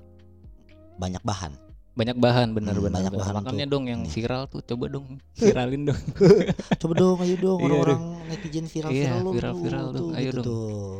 banyak 1.02 1.24
bahan. 1.24 1.54
banyak 1.92 2.16
bahan 2.16 2.56
bener 2.56 2.72
Hmm, 2.72 2.88
bener, 2.88 2.98
banyak 3.04 3.12
bener. 3.12 3.20
bahan 3.20 3.34
Makanya 3.36 3.68
dong 3.68 3.84
yang 3.84 4.02
viral 4.08 4.48
tuh 4.48 4.64
coba 4.64 4.86
dong 4.88 5.20
viralin 5.36 5.92
dong. 5.92 6.02
Coba 6.82 6.94
dong, 6.96 7.18
ayo 7.20 7.36
dong 7.36 7.60
Iya, 7.60 7.66
orang-orang 7.68 8.02
netizen 8.30 8.66
viral-viral 8.66 8.96
Iya, 9.12 9.12
lu 9.20 9.30
viral-viral 9.30 9.84
tuh, 9.84 9.92
dong, 9.92 10.08
tuh, 10.08 10.10
ayo 10.16 10.24
gitu 10.24 10.38
dong. 10.40 10.46
tuh. 10.46 10.96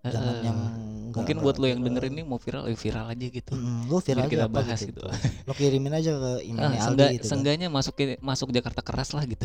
Jangan 0.00 0.16
Heeh. 0.32 0.40
yang 0.40 0.58
enggak, 0.64 1.12
Mungkin 1.12 1.34
enggak 1.36 1.44
buat 1.44 1.56
lo 1.60 1.66
yang 1.66 1.76
viral. 1.76 1.88
denger 1.92 2.04
ini 2.08 2.20
mau 2.24 2.38
viral 2.40 2.62
ya 2.64 2.76
viral 2.78 3.06
aja 3.06 3.26
gitu. 3.28 3.52
Mm-mm, 3.52 3.78
lu 3.84 3.96
viral 4.00 4.22
aja 4.22 4.32
kita 4.32 4.46
apa 4.46 4.56
bahas 4.56 4.78
gitu. 4.80 4.88
gitu. 4.88 5.02
Lo 5.44 5.52
kirimin 5.52 5.92
aja 5.92 6.10
ke 6.14 6.30
Ah, 6.32 6.40
emailnya 6.40 6.80
Aldi 6.80 7.04
gitu 7.04 7.20
kan. 7.20 7.28
seenggaknya 7.28 7.68
masuk 7.68 7.94
masuk 8.18 8.48
Jakarta 8.48 8.80
keras 8.80 9.12
lah 9.12 9.24
gitu. 9.28 9.44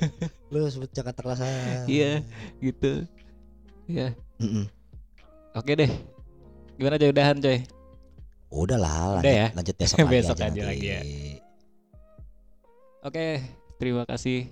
Lu 0.52 0.64
sebut 0.66 0.88
Jakarta 0.88 1.20
kelas 1.20 1.40
Iya. 1.84 2.24
gitu. 2.58 3.04
Ya, 3.84 4.16
Mm-mm. 4.40 4.64
oke 5.52 5.72
deh. 5.76 5.92
Gimana 6.74 6.96
coy 6.96 7.12
udahan 7.12 7.36
coy? 7.36 7.60
Udah 8.50 8.78
lah, 8.82 8.98
lanjut, 9.18 9.22
Udah 9.22 9.34
ya? 9.34 9.48
lanjut 9.54 9.76
besok 9.78 9.98
lagi 10.02 10.10
Besok 10.18 10.36
aja, 10.38 10.46
aja 10.50 10.62
lagi 10.66 10.86
ya. 10.86 11.00
Oke, 13.00 13.26
terima 13.78 14.02
kasih 14.04 14.50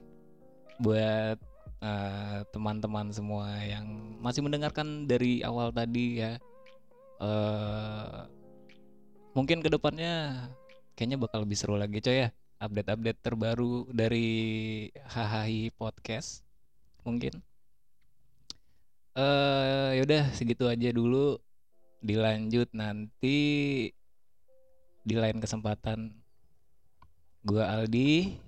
buat 0.78 1.36
eh, 1.82 2.38
teman-teman 2.54 3.10
semua 3.10 3.58
yang 3.60 3.84
masih 4.22 4.40
mendengarkan 4.46 5.04
dari 5.04 5.42
awal 5.42 5.74
tadi 5.74 6.22
ya. 6.22 6.38
eh 7.18 8.18
mungkin 9.34 9.58
ke 9.58 9.68
depannya 9.70 10.46
kayaknya 10.94 11.18
bakal 11.18 11.42
lebih 11.42 11.58
seru 11.58 11.74
lagi 11.74 11.98
coy 11.98 12.26
ya. 12.26 12.28
Update-update 12.58 13.20
terbaru 13.22 13.86
dari 13.90 14.30
Hahahi 15.10 15.70
Podcast 15.74 16.42
mungkin. 17.02 17.38
Eh 19.18 19.98
yaudah 19.98 20.30
segitu 20.34 20.70
aja 20.70 20.90
dulu. 20.94 21.38
Dilanjut 21.98 22.70
nanti 22.74 23.38
di 25.02 25.14
lain 25.16 25.42
kesempatan. 25.42 26.14
Gua 27.42 27.70
Aldi. 27.74 28.38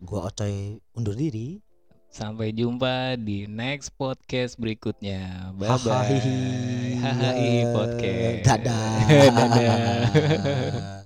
Gua 0.00 0.30
Ocoy 0.30 0.78
undur 0.94 1.18
diri. 1.18 1.60
Sampai 2.08 2.56
jumpa 2.56 3.20
di 3.20 3.44
next 3.44 3.92
podcast 3.92 4.56
berikutnya. 4.56 5.52
Bye 5.60 5.76
bye. 5.84 6.18
Hahahi 7.04 7.52
podcast. 7.76 8.42
Dadah. 8.48 8.96
Dadah. 9.36 10.94